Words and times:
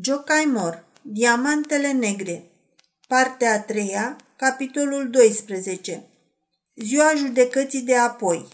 Joe 0.00 0.22
Caimor, 0.24 0.84
Diamantele 1.02 1.92
negre 1.92 2.50
Partea 3.08 3.52
a 3.52 3.60
treia, 3.60 4.16
capitolul 4.36 5.10
12 5.10 6.04
Ziua 6.74 7.12
judecății 7.16 7.80
de 7.80 7.96
apoi 7.96 8.48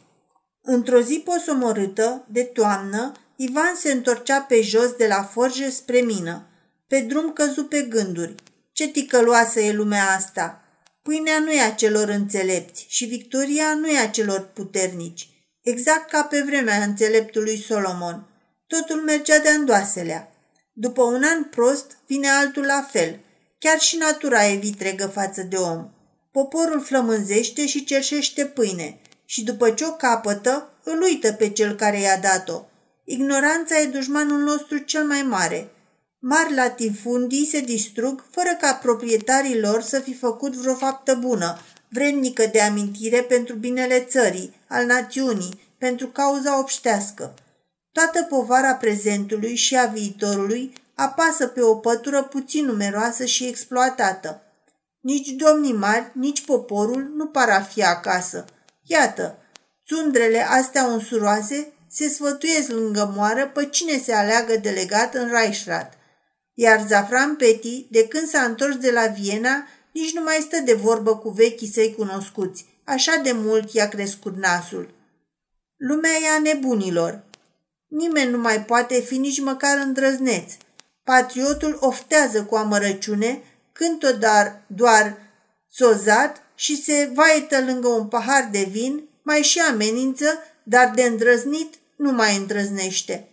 Într-o 0.60 1.00
zi 1.00 1.22
posomorâtă, 1.24 2.26
de 2.28 2.42
toamnă, 2.42 3.12
Ivan 3.36 3.74
se 3.76 3.92
întorcea 3.92 4.40
pe 4.40 4.60
jos 4.60 4.92
de 4.92 5.06
la 5.06 5.22
forjă 5.22 5.70
spre 5.70 6.00
mină. 6.00 6.46
Pe 6.86 7.00
drum 7.00 7.32
căzu 7.32 7.64
pe 7.64 7.82
gânduri. 7.82 8.34
Ce 8.72 8.88
ticăloasă 8.88 9.60
e 9.60 9.72
lumea 9.72 10.14
asta! 10.16 10.62
Pâinea 11.02 11.38
nu 11.38 11.50
e 11.50 11.60
a 11.60 11.74
celor 11.74 12.08
înțelepți 12.08 12.86
și 12.88 13.04
victoria 13.04 13.74
nu 13.74 13.88
e 13.88 13.98
a 13.98 14.10
celor 14.10 14.40
puternici. 14.40 15.28
Exact 15.60 16.10
ca 16.10 16.22
pe 16.22 16.42
vremea 16.46 16.82
înțeleptului 16.82 17.58
Solomon. 17.58 18.26
Totul 18.66 19.00
mergea 19.00 19.38
de 19.38 19.50
îndoaselea. 19.50 20.28
După 20.76 21.02
un 21.02 21.22
an 21.22 21.44
prost, 21.44 21.98
vine 22.06 22.28
altul 22.28 22.64
la 22.64 22.88
fel. 22.90 23.20
Chiar 23.58 23.78
și 23.78 23.96
natura 23.96 24.46
e 24.46 24.56
vitregă 24.56 25.06
față 25.06 25.42
de 25.42 25.56
om. 25.56 25.88
Poporul 26.30 26.80
flămânzește 26.80 27.66
și 27.66 27.84
cerșește 27.84 28.44
pâine 28.44 29.00
și 29.24 29.44
după 29.44 29.70
ce 29.70 29.86
o 29.86 29.90
capătă, 29.90 30.68
îl 30.82 31.02
uită 31.02 31.32
pe 31.32 31.48
cel 31.48 31.74
care 31.74 32.00
i-a 32.00 32.18
dat-o. 32.18 32.64
Ignoranța 33.04 33.78
e 33.78 33.86
dușmanul 33.86 34.38
nostru 34.38 34.78
cel 34.78 35.04
mai 35.04 35.22
mare. 35.22 35.70
Mari 36.18 36.54
latifundii 36.54 37.46
se 37.46 37.60
distrug 37.60 38.24
fără 38.30 38.56
ca 38.60 38.74
proprietarii 38.74 39.60
lor 39.60 39.82
să 39.82 39.98
fi 39.98 40.14
făcut 40.14 40.54
vreo 40.54 40.74
faptă 40.74 41.14
bună, 41.14 41.58
vrednică 41.88 42.46
de 42.52 42.60
amintire 42.60 43.22
pentru 43.22 43.54
binele 43.54 44.00
țării, 44.00 44.54
al 44.68 44.86
națiunii, 44.86 45.60
pentru 45.78 46.06
cauza 46.06 46.58
obștească. 46.58 47.34
Toată 47.94 48.22
povara 48.22 48.74
prezentului 48.74 49.54
și 49.54 49.76
a 49.76 49.86
viitorului 49.86 50.72
apasă 50.94 51.46
pe 51.46 51.60
o 51.60 51.74
pătură 51.74 52.22
puțin 52.22 52.64
numeroasă 52.64 53.24
și 53.24 53.46
exploatată. 53.46 54.42
Nici 55.00 55.28
domnii 55.28 55.72
mari, 55.72 56.10
nici 56.12 56.44
poporul 56.44 57.12
nu 57.16 57.26
par 57.26 57.48
a 57.48 57.60
fi 57.60 57.84
acasă. 57.84 58.44
Iată, 58.82 59.38
țundrele 59.86 60.40
astea 60.40 60.84
unsuroase 60.84 61.72
se 61.90 62.08
sfătuiesc 62.08 62.68
lângă 62.68 63.12
moară 63.16 63.50
pe 63.54 63.66
cine 63.66 63.98
se 63.98 64.12
aleagă 64.12 64.56
delegat 64.56 65.14
în 65.14 65.30
Reichsrat. 65.30 65.92
Iar 66.54 66.84
Zafran 66.86 67.36
Peti, 67.36 67.86
de 67.90 68.08
când 68.08 68.28
s-a 68.28 68.40
întors 68.40 68.76
de 68.76 68.90
la 68.90 69.06
Viena, 69.06 69.66
nici 69.92 70.14
nu 70.14 70.22
mai 70.22 70.38
stă 70.40 70.60
de 70.64 70.72
vorbă 70.72 71.16
cu 71.16 71.28
vechii 71.28 71.72
săi 71.72 71.94
cunoscuți. 71.96 72.66
Așa 72.84 73.20
de 73.22 73.32
mult 73.32 73.72
i-a 73.72 73.88
crescut 73.88 74.36
nasul. 74.36 74.94
Lumea 75.76 76.10
e 76.10 76.36
a 76.36 76.38
nebunilor. 76.38 77.22
Nimeni 77.94 78.30
nu 78.30 78.38
mai 78.38 78.64
poate 78.64 79.00
fi 79.00 79.16
nici 79.16 79.40
măcar 79.40 79.78
îndrăzneț. 79.78 80.52
Patriotul 81.04 81.76
oftează 81.80 82.44
cu 82.44 82.54
amărăciune, 82.54 83.42
cântă 83.72 84.12
dar 84.12 84.62
doar 84.66 85.16
sozat 85.70 86.42
și 86.54 86.82
se 86.82 87.10
vaietă 87.14 87.60
lângă 87.60 87.88
un 87.88 88.06
pahar 88.06 88.48
de 88.52 88.66
vin, 88.70 89.08
mai 89.22 89.42
și 89.42 89.58
amenință, 89.58 90.26
dar 90.62 90.92
de 90.94 91.02
îndrăznit 91.02 91.74
nu 91.96 92.12
mai 92.12 92.36
îndrăznește. 92.36 93.28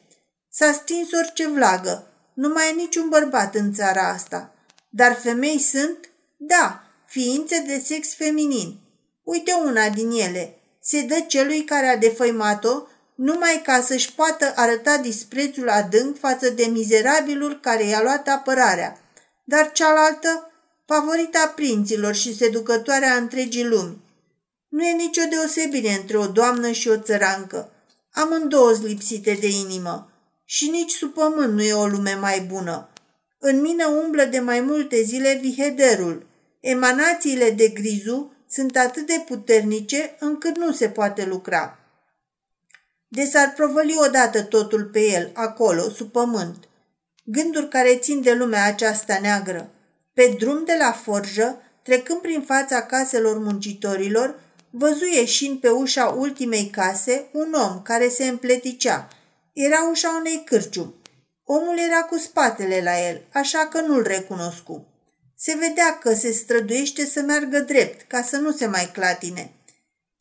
S-a 0.49 0.71
stins 0.71 1.11
orice 1.11 1.47
vlagă, 1.47 2.07
nu 2.33 2.49
mai 2.49 2.69
e 2.69 2.75
niciun 2.75 3.09
bărbat 3.09 3.55
în 3.55 3.73
țara 3.73 4.09
asta. 4.09 4.53
Dar 4.89 5.13
femei 5.13 5.59
sunt? 5.59 6.09
Da, 6.37 6.83
ființe 7.05 7.63
de 7.67 7.81
sex 7.85 8.15
feminin. 8.15 8.79
Uite 9.23 9.53
una 9.65 9.89
din 9.89 10.11
ele. 10.11 10.55
Se 10.81 11.01
dă 11.01 11.19
celui 11.27 11.63
care 11.63 11.87
a 11.87 11.97
defăimat-o 11.97 12.81
numai 13.21 13.61
ca 13.63 13.81
să-și 13.81 14.13
poată 14.13 14.53
arăta 14.55 14.97
disprețul 14.97 15.69
adânc 15.69 16.19
față 16.19 16.49
de 16.49 16.65
mizerabilul 16.65 17.59
care 17.59 17.83
i-a 17.83 18.01
luat 18.01 18.27
apărarea. 18.27 18.99
Dar 19.43 19.71
cealaltă, 19.71 20.51
favorita 20.85 21.53
prinților 21.55 22.13
și 22.13 22.37
seducătoarea 22.37 23.15
întregii 23.15 23.65
lumi. 23.65 23.97
Nu 24.69 24.83
e 24.83 24.93
nicio 24.93 25.21
deosebire 25.29 25.91
între 25.91 26.17
o 26.17 26.27
doamnă 26.27 26.71
și 26.71 26.87
o 26.87 26.97
țărancă. 26.97 27.71
Amândouă 28.11 28.77
lipsite 28.83 29.37
de 29.39 29.47
inimă. 29.47 30.11
Și 30.45 30.69
nici 30.69 30.91
sub 30.91 31.13
pământ 31.13 31.53
nu 31.53 31.61
e 31.61 31.73
o 31.73 31.87
lume 31.87 32.17
mai 32.21 32.39
bună. 32.39 32.89
În 33.39 33.61
mine 33.61 33.83
umblă 33.83 34.23
de 34.23 34.39
mai 34.39 34.61
multe 34.61 35.01
zile 35.01 35.39
vihederul. 35.41 36.25
Emanațiile 36.59 37.49
de 37.49 37.67
grizu 37.67 38.33
sunt 38.49 38.77
atât 38.77 39.07
de 39.07 39.23
puternice 39.27 40.15
încât 40.19 40.57
nu 40.57 40.71
se 40.71 40.89
poate 40.89 41.25
lucra 41.25 41.80
de 43.13 43.25
s-ar 43.25 43.53
provăli 43.53 43.95
odată 43.97 44.41
totul 44.43 44.83
pe 44.83 44.99
el, 44.99 45.31
acolo, 45.33 45.89
sub 45.89 46.11
pământ. 46.11 46.67
Gânduri 47.23 47.67
care 47.67 47.95
țin 47.95 48.21
de 48.21 48.33
lumea 48.33 48.65
aceasta 48.65 49.17
neagră. 49.21 49.69
Pe 50.13 50.35
drum 50.39 50.63
de 50.65 50.75
la 50.79 50.91
forjă, 50.91 51.61
trecând 51.83 52.19
prin 52.19 52.41
fața 52.41 52.81
caselor 52.81 53.37
muncitorilor, 53.37 54.39
văzu 54.69 55.05
ieșind 55.05 55.59
pe 55.59 55.69
ușa 55.69 56.05
ultimei 56.05 56.69
case 56.69 57.29
un 57.31 57.53
om 57.53 57.81
care 57.81 58.09
se 58.09 58.25
împleticea. 58.27 59.07
Era 59.53 59.87
ușa 59.91 60.15
unei 60.19 60.43
cârciumi. 60.45 60.95
Omul 61.43 61.77
era 61.77 62.01
cu 62.01 62.17
spatele 62.17 62.81
la 62.83 63.07
el, 63.07 63.21
așa 63.33 63.67
că 63.71 63.81
nu-l 63.81 64.03
recunoscu. 64.03 64.87
Se 65.37 65.57
vedea 65.59 65.97
că 65.97 66.13
se 66.13 66.31
străduiește 66.31 67.05
să 67.05 67.21
meargă 67.21 67.59
drept, 67.59 68.01
ca 68.07 68.21
să 68.21 68.37
nu 68.37 68.51
se 68.51 68.65
mai 68.65 68.89
clatine. 68.93 69.51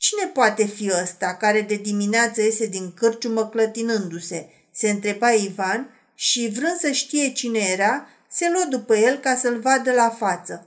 Cine 0.01 0.27
poate 0.27 0.65
fi 0.65 0.91
ăsta 1.03 1.35
care 1.35 1.61
de 1.61 1.75
dimineață 1.75 2.43
iese 2.43 2.67
din 2.67 2.93
cârciumă 2.93 3.49
clătinându-se? 3.49 4.49
Se 4.73 4.91
întreba 4.91 5.31
Ivan 5.31 5.91
și, 6.15 6.51
vrând 6.55 6.77
să 6.77 6.91
știe 6.91 7.33
cine 7.33 7.59
era, 7.59 8.07
se 8.31 8.51
luă 8.53 8.65
după 8.69 8.97
el 8.97 9.17
ca 9.17 9.37
să-l 9.37 9.59
vadă 9.59 9.93
la 9.93 10.09
față. 10.09 10.67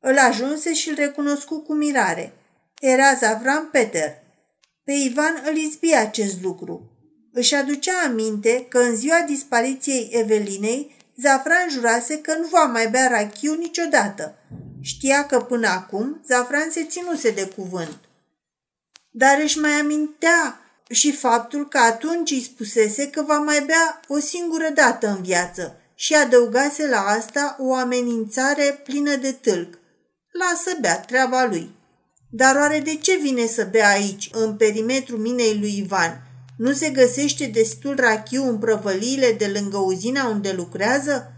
Îl 0.00 0.18
ajunse 0.18 0.74
și 0.74 0.88
îl 0.88 0.94
recunoscu 0.94 1.58
cu 1.58 1.74
mirare. 1.74 2.32
Era 2.80 3.14
Zavran 3.14 3.68
Peter. 3.72 4.14
Pe 4.84 4.92
Ivan 4.92 5.42
îl 5.48 5.56
izbi 5.56 5.94
acest 5.94 6.42
lucru. 6.42 6.90
Își 7.32 7.54
aducea 7.54 8.02
aminte 8.06 8.66
că 8.68 8.78
în 8.78 8.96
ziua 8.96 9.24
dispariției 9.26 10.08
Evelinei, 10.12 10.96
Zafran 11.16 11.68
jurase 11.70 12.20
că 12.20 12.34
nu 12.34 12.46
va 12.46 12.64
mai 12.64 12.88
bea 12.88 13.08
rachiu 13.08 13.54
niciodată. 13.54 14.34
Știa 14.80 15.26
că 15.26 15.40
până 15.40 15.68
acum 15.68 16.20
Zafran 16.26 16.70
se 16.70 16.84
ținuse 16.84 17.30
de 17.30 17.46
cuvânt 17.46 18.09
dar 19.10 19.40
își 19.42 19.58
mai 19.58 19.70
amintea 19.70 20.60
și 20.88 21.12
faptul 21.12 21.68
că 21.68 21.78
atunci 21.78 22.30
îi 22.30 22.42
spusese 22.42 23.10
că 23.10 23.22
va 23.22 23.38
mai 23.38 23.62
bea 23.66 24.00
o 24.08 24.18
singură 24.18 24.68
dată 24.74 25.08
în 25.08 25.22
viață 25.22 25.80
și 25.94 26.14
adăugase 26.14 26.88
la 26.88 27.00
asta 27.00 27.56
o 27.58 27.74
amenințare 27.74 28.80
plină 28.84 29.16
de 29.16 29.32
tâlc. 29.32 29.78
Lasă 30.32 30.76
bea 30.80 31.00
treaba 31.00 31.44
lui. 31.44 31.70
Dar 32.30 32.56
oare 32.56 32.80
de 32.80 32.94
ce 32.96 33.18
vine 33.22 33.46
să 33.46 33.68
bea 33.70 33.90
aici, 33.90 34.30
în 34.32 34.56
perimetrul 34.56 35.18
minei 35.18 35.58
lui 35.58 35.78
Ivan? 35.78 36.22
Nu 36.56 36.72
se 36.72 36.90
găsește 36.90 37.46
destul 37.46 37.96
rachiu 37.96 38.48
în 38.48 38.58
prăvăliile 38.58 39.32
de 39.32 39.46
lângă 39.46 39.76
uzina 39.76 40.28
unde 40.28 40.52
lucrează? 40.52 41.32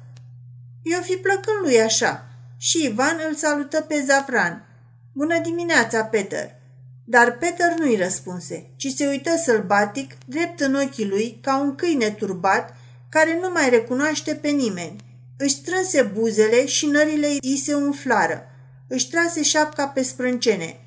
Eu 0.82 1.00
fi 1.00 1.16
plăcând 1.16 1.58
lui 1.62 1.80
așa. 1.80 2.26
Și 2.58 2.84
Ivan 2.84 3.20
îl 3.28 3.34
salută 3.34 3.80
pe 3.80 4.04
Zafran. 4.06 4.66
Bună 5.12 5.38
dimineața, 5.38 6.04
Peter! 6.04 6.61
Dar 7.04 7.36
Peter 7.36 7.74
nu-i 7.78 7.96
răspunse, 7.96 8.70
ci 8.76 8.86
se 8.86 9.06
uită 9.06 9.30
sălbatic, 9.44 10.14
drept 10.26 10.60
în 10.60 10.74
ochii 10.74 11.08
lui, 11.08 11.38
ca 11.42 11.60
un 11.60 11.74
câine 11.74 12.10
turbat, 12.10 12.76
care 13.08 13.38
nu 13.40 13.50
mai 13.50 13.70
recunoaște 13.70 14.34
pe 14.34 14.48
nimeni. 14.48 14.96
Își 15.36 15.54
strânse 15.54 16.02
buzele 16.02 16.66
și 16.66 16.86
nările 16.86 17.26
îi 17.40 17.56
se 17.56 17.74
umflară. 17.74 18.46
Își 18.88 19.10
trase 19.10 19.42
șapca 19.42 19.86
pe 19.86 20.02
sprâncene. 20.02 20.80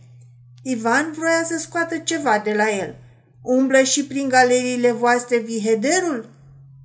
Ivan 0.64 1.12
vroia 1.12 1.44
să 1.44 1.58
scoată 1.58 1.98
ceva 1.98 2.42
de 2.44 2.54
la 2.54 2.70
el. 2.70 2.96
Umblă 3.42 3.82
și 3.82 4.06
prin 4.06 4.30
galeriile 4.30 4.92
voastre 4.92 5.38
vihederul? 5.38 6.30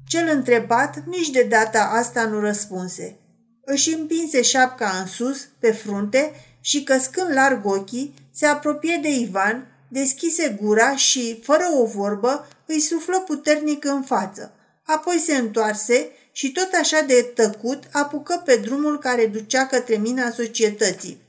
Cel 0.06 0.28
întrebat 0.32 1.02
nici 1.06 1.30
de 1.30 1.42
data 1.42 1.90
asta 1.92 2.24
nu 2.24 2.40
răspunse. 2.40 3.16
Își 3.64 3.94
împinse 3.94 4.42
șapca 4.42 4.96
în 5.00 5.06
sus, 5.06 5.48
pe 5.58 5.72
frunte, 5.72 6.32
și 6.60 6.82
căscând 6.82 7.32
larg 7.32 7.66
ochii, 7.66 8.14
se 8.34 8.46
apropie 8.46 8.98
de 9.02 9.08
Ivan, 9.08 9.66
deschise 9.88 10.58
gura 10.62 10.96
și, 10.96 11.40
fără 11.42 11.64
o 11.74 11.84
vorbă, 11.84 12.48
îi 12.66 12.80
suflă 12.80 13.20
puternic 13.20 13.84
în 13.84 14.02
față. 14.02 14.52
Apoi 14.82 15.18
se 15.18 15.36
întoarse 15.36 16.10
și 16.32 16.52
tot 16.52 16.68
așa 16.80 17.00
de 17.00 17.32
tăcut 17.34 17.82
apucă 17.92 18.42
pe 18.44 18.56
drumul 18.56 18.98
care 18.98 19.26
ducea 19.26 19.66
către 19.66 19.96
mina 19.96 20.30
societății. 20.30 21.20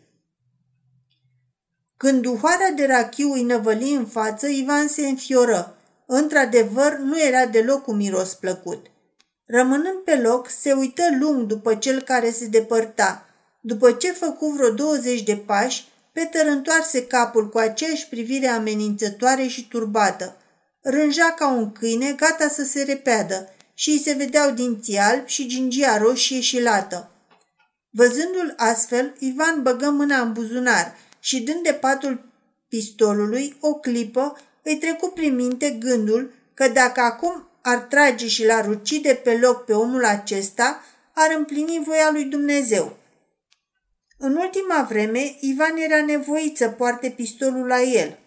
Când 1.98 2.22
duhoarea 2.22 2.72
de 2.72 2.86
rachiu 2.86 3.32
îi 3.32 3.44
năvăli 3.44 3.94
în 3.94 4.06
față, 4.06 4.48
Ivan 4.48 4.88
se 4.88 5.08
înfioră. 5.08 5.76
Într-adevăr, 6.06 6.98
nu 6.98 7.22
era 7.22 7.46
deloc 7.46 7.88
un 7.88 7.96
miros 7.96 8.34
plăcut. 8.34 8.86
Rămânând 9.46 9.98
pe 10.06 10.16
loc, 10.16 10.50
se 10.50 10.72
uită 10.72 11.04
lung 11.20 11.48
după 11.48 11.76
cel 11.76 12.02
care 12.02 12.32
se 12.32 12.46
depărta. 12.46 13.26
După 13.64 13.92
ce 13.92 14.12
făcu 14.12 14.50
vreo 14.50 14.70
20 14.70 15.24
de 15.24 15.36
pași, 15.36 15.88
Peter 16.12 16.46
întoarse 16.46 17.08
capul 17.08 17.50
cu 17.50 17.58
aceeași 17.58 18.08
privire 18.08 18.48
amenințătoare 18.48 19.48
și 19.48 19.68
turbată. 19.68 20.36
Rânja 20.82 21.32
ca 21.32 21.52
un 21.52 21.72
câine, 21.72 22.12
gata 22.12 22.48
să 22.48 22.64
se 22.64 22.84
repeadă, 22.84 23.50
și 23.74 23.90
îi 23.90 24.00
se 24.00 24.14
vedeau 24.14 24.52
dinții 24.52 24.98
albi 24.98 25.32
și 25.32 25.48
gingia 25.48 25.98
roșie 25.98 26.40
și 26.40 26.62
lată. 26.62 27.12
Văzându-l 27.90 28.54
astfel, 28.58 29.16
Ivan 29.20 29.62
băgă 29.62 29.90
mâna 29.90 30.22
în 30.22 30.34
buzunar 30.34 30.96
și 31.20 31.42
dând 31.42 31.64
de 31.64 31.74
patul 31.74 32.26
pistolului 32.68 33.58
o 33.60 33.74
clipă, 33.74 34.38
îi 34.64 34.78
trecu 34.78 35.08
prin 35.08 35.36
minte 35.36 35.70
gândul 35.70 36.34
că 36.54 36.68
dacă 36.68 37.02
acum 37.02 37.48
ar 37.62 37.78
trage 37.78 38.28
și 38.28 38.46
l-ar 38.46 38.68
ucide 38.68 39.14
pe 39.14 39.38
loc 39.38 39.66
pe 39.66 39.74
omul 39.74 40.06
acesta, 40.06 40.84
ar 41.14 41.36
împlini 41.38 41.84
voia 41.86 42.10
lui 42.12 42.24
Dumnezeu. 42.24 42.98
În 44.24 44.36
ultima 44.36 44.86
vreme, 44.90 45.36
Ivan 45.40 45.78
era 45.78 46.06
nevoit 46.06 46.58
să 46.58 46.70
poarte 46.70 47.10
pistolul 47.10 47.68
la 47.68 47.82
el, 47.82 48.18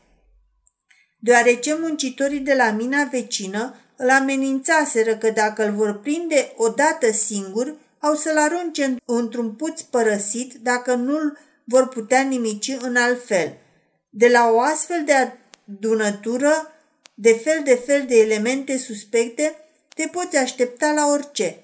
deoarece 1.19 1.77
muncitorii 1.81 2.41
de 2.41 2.55
la 2.55 2.71
mina 2.71 3.05
vecină 3.05 3.77
îl 3.97 4.11
amenințaseră 4.11 5.17
că 5.17 5.31
dacă 5.31 5.67
îl 5.67 5.73
vor 5.73 6.01
prinde 6.01 6.53
odată 6.57 7.13
singur, 7.13 7.75
au 7.99 8.15
să-l 8.15 8.39
arunce 8.39 8.97
într-un 9.05 9.53
puț 9.53 9.81
părăsit 9.81 10.55
dacă 10.55 10.95
nu-l 10.95 11.39
vor 11.65 11.89
putea 11.89 12.21
nimici 12.21 12.77
în 12.81 12.97
alt 12.97 13.27
fel. 13.27 13.57
De 14.11 14.29
la 14.29 14.51
o 14.51 14.61
astfel 14.61 15.03
de 15.05 15.13
adunătură 15.69 16.73
de 17.15 17.33
fel 17.33 17.61
de 17.65 17.75
fel 17.75 18.05
de 18.07 18.17
elemente 18.17 18.79
suspecte, 18.79 19.57
te 19.95 20.09
poți 20.13 20.37
aștepta 20.37 20.93
la 20.93 21.07
orice. 21.07 21.64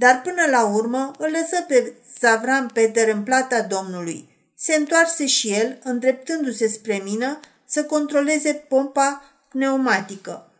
Dar 0.00 0.20
până 0.20 0.42
la 0.50 0.64
urmă 0.64 1.10
îl 1.18 1.30
lăsă 1.30 1.64
pe 1.68 1.94
Savran 2.18 2.68
Peter 2.68 3.08
în 3.08 3.22
plata 3.22 3.62
Domnului. 3.62 4.28
Se 4.54 4.74
întoarse 4.74 5.26
și 5.26 5.52
el, 5.52 5.78
îndreptându-se 5.82 6.68
spre 6.68 7.00
mină, 7.04 7.40
să 7.64 7.84
controleze 7.84 8.52
pompa 8.52 9.22
pneumatică. 9.48 10.50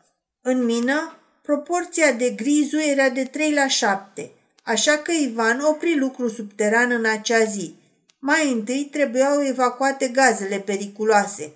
În 0.42 0.64
mină, 0.64 1.16
proporția 1.42 2.12
de 2.12 2.30
grizu 2.30 2.78
era 2.78 3.08
de 3.08 3.24
3 3.24 3.52
la 3.52 3.66
7, 3.66 4.30
așa 4.62 4.98
că 4.98 5.12
Ivan 5.12 5.60
opri 5.60 5.98
lucru 5.98 6.28
subteran 6.28 6.90
în 6.90 7.04
acea 7.04 7.44
zi. 7.44 7.74
Mai 8.18 8.52
întâi 8.52 8.88
trebuiau 8.92 9.44
evacuate 9.44 10.08
gazele 10.08 10.58
periculoase. 10.58 11.52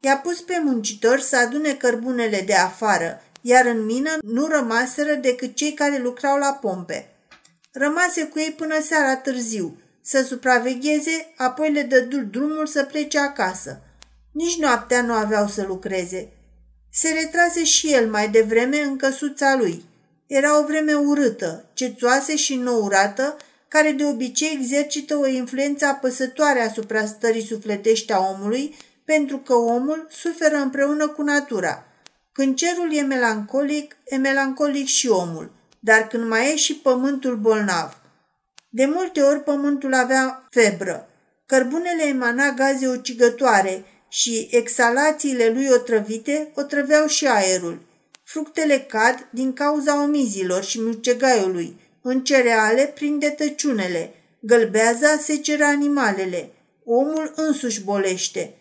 I-a 0.00 0.16
pus 0.16 0.40
pe 0.40 0.60
muncitor 0.64 1.20
să 1.20 1.36
adune 1.36 1.72
cărbunele 1.72 2.40
de 2.40 2.54
afară, 2.54 3.22
iar 3.40 3.66
în 3.66 3.84
mină 3.84 4.10
nu 4.22 4.46
rămaseră 4.46 5.14
decât 5.14 5.54
cei 5.54 5.72
care 5.72 5.98
lucrau 5.98 6.38
la 6.38 6.52
pompe. 6.52 7.10
Rămase 7.72 8.24
cu 8.24 8.38
ei 8.38 8.54
până 8.56 8.80
seara 8.80 9.16
târziu, 9.16 9.76
să 10.02 10.22
supravegheze, 10.22 11.32
apoi 11.36 11.72
le 11.72 11.82
dădu 11.82 12.20
drumul 12.20 12.66
să 12.66 12.82
plece 12.84 13.18
acasă. 13.18 13.80
Nici 14.32 14.58
noaptea 14.58 15.02
nu 15.02 15.12
aveau 15.12 15.48
să 15.48 15.64
lucreze. 15.66 16.28
Se 16.92 17.08
retrase 17.08 17.64
și 17.64 17.92
el 17.92 18.10
mai 18.10 18.28
devreme 18.28 18.80
în 18.80 18.96
căsuța 18.96 19.56
lui. 19.56 19.84
Era 20.26 20.58
o 20.58 20.64
vreme 20.64 20.94
urâtă, 20.94 21.64
cețoasă 21.74 22.34
și 22.34 22.54
nourată, 22.56 23.36
care 23.68 23.90
de 23.92 24.04
obicei 24.04 24.58
exercită 24.60 25.16
o 25.16 25.26
influență 25.26 25.86
apăsătoare 25.86 26.60
asupra 26.60 27.06
stării 27.06 27.46
sufletești 27.46 28.12
a 28.12 28.18
omului, 28.18 28.74
pentru 29.04 29.38
că 29.38 29.54
omul 29.54 30.06
suferă 30.10 30.56
împreună 30.56 31.08
cu 31.08 31.22
natura. 31.22 31.84
Când 32.32 32.56
cerul 32.56 32.94
e 32.94 33.02
melancolic, 33.02 33.96
e 34.04 34.16
melancolic 34.16 34.86
și 34.86 35.08
omul, 35.08 35.50
dar 35.80 36.06
când 36.06 36.28
mai 36.28 36.52
e 36.52 36.56
și 36.56 36.74
pământul 36.74 37.36
bolnav. 37.36 38.00
De 38.68 38.84
multe 38.84 39.20
ori 39.20 39.42
pământul 39.42 39.94
avea 39.94 40.46
febră. 40.50 41.08
Cărbunele 41.46 42.02
emana 42.06 42.50
gaze 42.50 42.88
ucigătoare 42.88 43.84
și 44.08 44.48
exhalațiile 44.50 45.48
lui 45.48 45.66
otrăvite 45.70 46.52
otrăveau 46.54 47.06
și 47.06 47.26
aerul. 47.26 47.80
Fructele 48.24 48.78
cad 48.78 49.28
din 49.30 49.52
cauza 49.52 50.02
omizilor 50.02 50.64
și 50.64 50.80
mucegaiului. 50.80 51.80
În 52.02 52.24
cereale 52.24 52.86
prinde 52.94 53.28
tăciunele. 53.28 54.14
Gălbeaza 54.40 55.16
seceră 55.16 55.64
animalele. 55.64 56.50
Omul 56.84 57.32
însuși 57.36 57.82
bolește. 57.82 58.54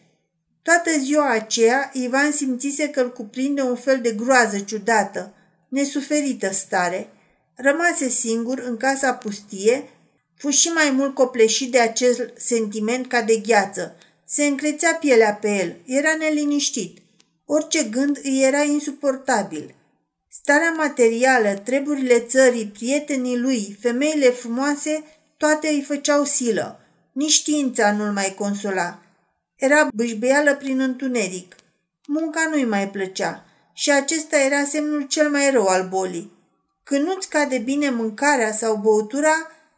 Toată 0.61 0.89
ziua 0.99 1.29
aceea, 1.29 1.89
Ivan 1.93 2.31
simțise 2.31 2.89
că 2.89 3.01
îl 3.01 3.11
cuprinde 3.11 3.61
un 3.61 3.75
fel 3.75 3.99
de 4.01 4.11
groază 4.11 4.59
ciudată, 4.59 5.33
nesuferită 5.69 6.51
stare. 6.51 7.09
Rămase 7.55 8.09
singur 8.09 8.59
în 8.59 8.77
casa 8.77 9.13
pustie, 9.13 9.89
fu 10.37 10.49
și 10.49 10.67
mai 10.67 10.89
mult 10.91 11.13
copleșit 11.13 11.71
de 11.71 11.79
acest 11.79 12.21
sentiment 12.35 13.07
ca 13.07 13.21
de 13.21 13.35
gheață. 13.35 13.95
Se 14.25 14.45
încrețea 14.45 14.93
pielea 14.93 15.33
pe 15.33 15.47
el, 15.47 15.75
era 15.85 16.15
neliniștit. 16.15 16.97
Orice 17.45 17.83
gând 17.83 18.19
îi 18.23 18.43
era 18.43 18.63
insuportabil. 18.63 19.75
Starea 20.29 20.71
materială, 20.71 21.53
treburile 21.53 22.19
țării, 22.19 22.65
prietenii 22.65 23.37
lui, 23.37 23.77
femeile 23.81 24.29
frumoase, 24.29 25.03
toate 25.37 25.67
îi 25.67 25.81
făceau 25.81 26.23
silă. 26.23 26.79
Nici 27.11 27.31
știința 27.31 27.91
nu-l 27.91 28.11
mai 28.11 28.33
consola. 28.37 29.01
Era 29.55 29.87
bâșbeială 29.93 30.55
prin 30.55 30.79
întuneric. 30.79 31.55
Munca 32.07 32.47
nu-i 32.51 32.65
mai 32.65 32.89
plăcea 32.89 33.48
și 33.79 33.91
acesta 33.91 34.37
era 34.37 34.63
semnul 34.63 35.01
cel 35.01 35.29
mai 35.29 35.51
rău 35.51 35.65
al 35.65 35.87
bolii. 35.87 36.31
Când 36.83 37.05
nu-ți 37.05 37.29
cade 37.29 37.57
bine 37.57 37.89
mâncarea 37.89 38.51
sau 38.51 38.75
băutura, 38.75 39.33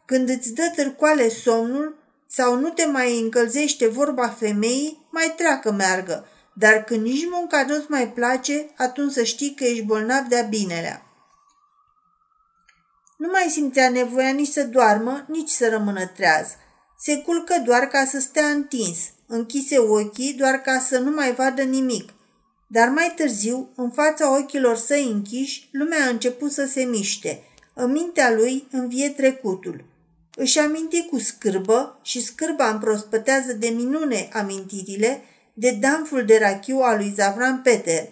când 0.06 0.28
îți 0.28 0.52
dă 0.52 0.72
târcoale 0.74 1.28
somnul 1.28 1.98
sau 2.26 2.58
nu 2.58 2.68
te 2.68 2.86
mai 2.86 3.18
încălzește 3.18 3.88
vorba 3.88 4.28
femeii, 4.28 5.06
mai 5.10 5.34
treacă 5.36 5.72
meargă, 5.72 6.26
dar 6.54 6.84
când 6.84 7.02
nici 7.02 7.28
munca 7.30 7.64
nu-ți 7.68 7.90
mai 7.90 8.08
place, 8.08 8.70
atunci 8.76 9.12
să 9.12 9.22
știi 9.22 9.54
că 9.54 9.64
ești 9.64 9.84
bolnav 9.84 10.24
de-a 10.24 10.42
binelea. 10.42 11.06
Nu 13.16 13.28
mai 13.32 13.46
simțea 13.50 13.90
nevoia 13.90 14.30
nici 14.30 14.52
să 14.52 14.64
doarmă, 14.64 15.24
nici 15.28 15.50
să 15.50 15.68
rămână 15.68 16.06
treaz. 16.06 16.48
Se 16.98 17.18
culcă 17.18 17.54
doar 17.64 17.86
ca 17.86 18.04
să 18.04 18.20
stea 18.20 18.46
întins, 18.46 18.98
închise 19.26 19.78
ochii 19.78 20.32
doar 20.32 20.54
ca 20.54 20.78
să 20.78 20.98
nu 20.98 21.10
mai 21.10 21.34
vadă 21.34 21.62
nimic. 21.62 22.12
Dar 22.72 22.88
mai 22.88 23.12
târziu, 23.16 23.72
în 23.76 23.90
fața 23.90 24.38
ochilor 24.38 24.76
săi 24.76 25.10
închiși, 25.12 25.68
lumea 25.72 26.04
a 26.06 26.08
început 26.08 26.52
să 26.52 26.66
se 26.66 26.82
miște. 26.82 27.42
În 27.74 27.92
mintea 27.92 28.32
lui 28.32 28.66
învie 28.70 29.08
trecutul. 29.08 29.84
Își 30.36 30.58
aminti 30.58 31.06
cu 31.06 31.18
scârbă 31.18 31.98
și 32.02 32.22
scârba 32.22 32.68
împrospătează 32.68 33.52
de 33.52 33.68
minune 33.68 34.28
amintirile 34.32 35.22
de 35.54 35.70
danful 35.80 36.24
de 36.24 36.38
rachiu 36.38 36.78
al 36.78 36.96
lui 36.96 37.12
Zavran 37.16 37.60
Peter. 37.62 38.08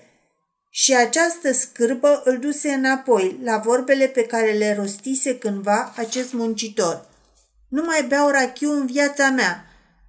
Și 0.71 0.95
această 0.95 1.53
scârbă 1.53 2.23
îl 2.25 2.39
duse 2.39 2.69
înapoi 2.69 3.39
la 3.43 3.59
vorbele 3.59 4.07
pe 4.07 4.23
care 4.23 4.53
le 4.53 4.75
rostise 4.75 5.39
cândva 5.39 5.93
acest 5.97 6.33
muncitor. 6.33 7.09
Nu 7.69 7.83
mai 7.83 8.05
beau 8.09 8.29
rachiu 8.29 8.73
în 8.73 8.87
viața 8.87 9.29
mea, 9.29 9.65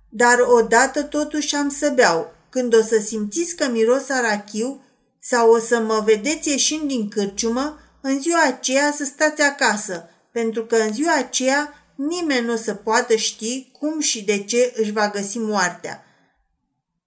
dar 0.10 0.40
odată 0.40 1.04
totuși 1.04 1.56
am 1.56 1.70
să 1.70 1.90
beau. 1.90 2.40
Când 2.52 2.76
o 2.76 2.82
să 2.82 3.00
simțiți 3.06 3.56
că 3.56 3.68
miros 3.70 4.10
a 4.10 4.22
rachiu 4.22 4.84
sau 5.20 5.52
o 5.52 5.60
să 5.60 5.80
mă 5.80 6.02
vedeți 6.06 6.50
ieșind 6.50 6.88
din 6.88 7.10
cârciumă, 7.10 7.80
în 8.02 8.22
ziua 8.22 8.44
aceea 8.44 8.92
să 8.92 9.04
stați 9.04 9.42
acasă, 9.42 10.10
pentru 10.32 10.66
că 10.66 10.76
în 10.76 10.94
ziua 10.94 11.16
aceea 11.18 11.74
nimeni 11.96 12.46
nu 12.46 12.54
o 12.54 12.56
să 12.56 12.74
poată 12.74 13.16
ști 13.16 13.72
cum 13.80 14.00
și 14.00 14.24
de 14.24 14.44
ce 14.44 14.74
își 14.76 14.92
va 14.92 15.10
găsi 15.10 15.38
moartea. 15.38 16.06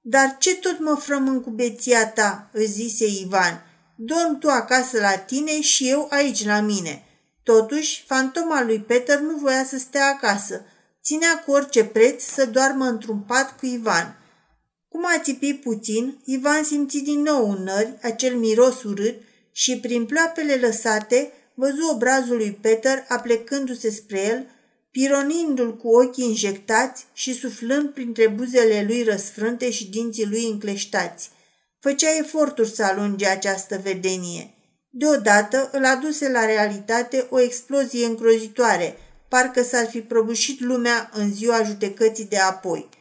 Dar 0.00 0.36
ce 0.38 0.54
tot 0.54 0.78
mă 0.80 0.94
frămân 0.94 1.40
cu 1.40 1.50
beția 1.50 2.08
ta?" 2.08 2.48
își 2.52 2.70
zise 2.70 3.06
Ivan. 3.06 3.62
Dorm 3.96 4.38
tu 4.38 4.48
acasă 4.48 5.00
la 5.00 5.16
tine 5.16 5.60
și 5.60 5.88
eu 5.88 6.06
aici 6.10 6.44
la 6.44 6.60
mine." 6.60 7.04
Totuși, 7.42 8.04
fantoma 8.06 8.62
lui 8.62 8.80
Peter 8.80 9.18
nu 9.18 9.36
voia 9.36 9.64
să 9.64 9.78
stea 9.78 10.06
acasă. 10.06 10.64
Ținea 11.02 11.42
cu 11.46 11.50
orice 11.50 11.84
preț 11.84 12.22
să 12.22 12.46
doarmă 12.46 12.84
într-un 12.84 13.18
pat 13.18 13.58
cu 13.58 13.66
Ivan. 13.66 14.18
Cum 14.94 15.04
a 15.06 15.18
țipit 15.22 15.60
puțin, 15.60 16.18
Ivan 16.24 16.64
simți 16.64 16.98
din 16.98 17.20
nou 17.20 17.50
în 17.50 17.62
nări 17.62 17.98
acel 18.02 18.36
miros 18.36 18.82
urât 18.82 19.14
și 19.52 19.78
prin 19.78 20.06
ploapele 20.06 20.54
lăsate 20.54 21.32
văzu 21.54 21.88
obrazul 21.92 22.36
lui 22.36 22.58
Peter 22.60 23.04
aplecându-se 23.08 23.90
spre 23.90 24.20
el, 24.20 24.46
pironindu-l 24.90 25.76
cu 25.76 25.88
ochii 25.88 26.24
injectați 26.24 27.06
și 27.12 27.34
suflând 27.34 27.88
printre 27.88 28.28
buzele 28.28 28.84
lui 28.86 29.02
răsfrânte 29.02 29.70
și 29.70 29.90
dinții 29.90 30.26
lui 30.26 30.46
încleștați. 30.46 31.30
Făcea 31.80 32.16
eforturi 32.18 32.74
să 32.74 32.84
alunge 32.84 33.26
această 33.26 33.80
vedenie. 33.82 34.54
Deodată 34.90 35.70
îl 35.72 35.84
aduse 35.84 36.30
la 36.30 36.44
realitate 36.44 37.26
o 37.30 37.40
explozie 37.40 38.06
îngrozitoare, 38.06 38.96
parcă 39.28 39.62
s-ar 39.62 39.86
fi 39.86 40.00
prăbușit 40.00 40.60
lumea 40.60 41.10
în 41.12 41.32
ziua 41.32 41.62
judecății 41.62 42.24
de 42.24 42.38
apoi. 42.38 42.93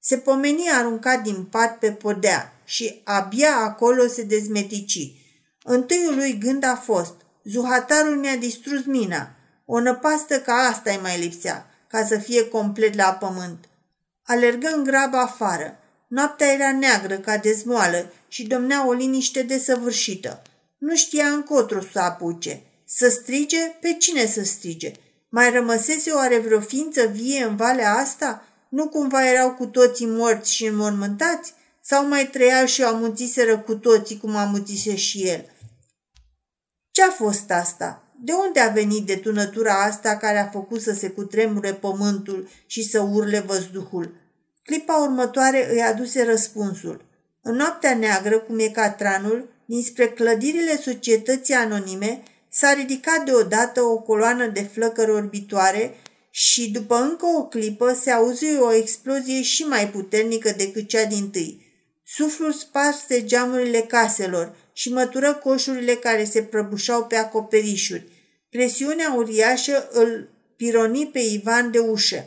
Se 0.00 0.16
pomeni 0.16 0.70
aruncat 0.70 1.22
din 1.22 1.44
pat 1.44 1.78
pe 1.78 1.92
podea 1.92 2.52
și 2.64 3.00
abia 3.04 3.56
acolo 3.56 4.06
se 4.06 4.22
dezmetici. 4.22 5.12
Întâiul 5.64 6.14
lui 6.14 6.38
gând 6.38 6.64
a 6.64 6.76
fost, 6.76 7.14
zuhatarul 7.44 8.16
mi-a 8.16 8.36
distrus 8.36 8.84
mina. 8.84 9.34
O 9.64 9.80
năpastă 9.80 10.40
ca 10.40 10.52
asta 10.52 10.90
îi 10.90 10.98
mai 11.02 11.18
lipsea, 11.18 11.66
ca 11.86 12.06
să 12.06 12.18
fie 12.18 12.48
complet 12.48 12.94
la 12.94 13.12
pământ. 13.12 13.68
Alergă 14.22 14.68
în 14.76 14.84
grabă 14.84 15.16
afară. 15.16 15.78
Noaptea 16.08 16.52
era 16.52 16.72
neagră 16.72 17.16
ca 17.16 17.36
dezmoală 17.36 18.12
și 18.28 18.46
domnea 18.46 18.86
o 18.86 18.92
liniște 18.92 19.42
desăvârșită. 19.42 20.42
Nu 20.78 20.96
știa 20.96 21.26
încotro 21.26 21.80
să 21.92 21.98
apuce. 21.98 22.62
Să 22.84 23.08
strige? 23.08 23.58
Pe 23.80 23.96
cine 23.98 24.26
să 24.26 24.44
strige? 24.44 24.92
Mai 25.28 25.50
rămăsese 25.50 26.10
oare 26.10 26.38
vreo 26.38 26.60
ființă 26.60 27.06
vie 27.06 27.42
în 27.42 27.56
valea 27.56 27.94
asta? 27.94 28.44
Nu 28.70 28.88
cumva 28.88 29.28
erau 29.28 29.54
cu 29.54 29.66
toții 29.66 30.06
morți 30.06 30.54
și 30.54 30.66
înmormântați? 30.66 31.54
Sau 31.80 32.08
mai 32.08 32.26
trăiau 32.26 32.66
și 32.66 32.82
amuțiseră 32.82 33.58
cu 33.58 33.74
toții 33.74 34.18
cum 34.18 34.36
amuțise 34.36 34.96
și 34.96 35.28
el? 35.28 35.44
Ce-a 36.90 37.10
fost 37.10 37.50
asta? 37.50 38.02
De 38.22 38.32
unde 38.32 38.60
a 38.60 38.68
venit 38.68 39.06
detunătura 39.06 39.82
asta 39.82 40.16
care 40.16 40.38
a 40.38 40.46
făcut 40.46 40.80
să 40.80 40.92
se 40.92 41.08
cutremure 41.08 41.74
pământul 41.74 42.48
și 42.66 42.82
să 42.82 43.00
urle 43.00 43.40
văzduhul? 43.40 44.14
Clipa 44.62 44.96
următoare 44.96 45.72
îi 45.72 45.82
aduse 45.82 46.24
răspunsul. 46.24 47.04
În 47.42 47.54
noaptea 47.54 47.94
neagră, 47.94 48.38
cum 48.38 48.58
e 48.58 48.68
catranul, 48.68 49.48
dinspre 49.64 50.08
clădirile 50.08 50.76
societății 50.76 51.54
anonime, 51.54 52.22
s-a 52.48 52.72
ridicat 52.72 53.24
deodată 53.24 53.82
o 53.82 53.98
coloană 53.98 54.46
de 54.46 54.62
flăcări 54.62 55.10
orbitoare 55.10 55.94
și, 56.30 56.70
după 56.70 56.96
încă 56.96 57.26
o 57.26 57.44
clipă, 57.44 57.98
se 58.02 58.10
auzi 58.10 58.56
o 58.58 58.74
explozie 58.74 59.42
și 59.42 59.62
mai 59.62 59.90
puternică 59.90 60.54
decât 60.56 60.88
cea 60.88 61.04
din 61.04 61.30
tâi. 61.30 61.66
Suflul 62.04 62.52
sparse 62.52 63.24
geamurile 63.24 63.80
caselor 63.80 64.56
și 64.72 64.92
mătură 64.92 65.34
coșurile 65.34 65.94
care 65.94 66.24
se 66.24 66.42
prăbușau 66.42 67.04
pe 67.04 67.16
acoperișuri. 67.16 68.06
Presiunea 68.50 69.12
uriașă 69.16 69.88
îl 69.92 70.28
pironi 70.56 71.06
pe 71.06 71.18
Ivan 71.18 71.70
de 71.70 71.78
ușă 71.78 72.26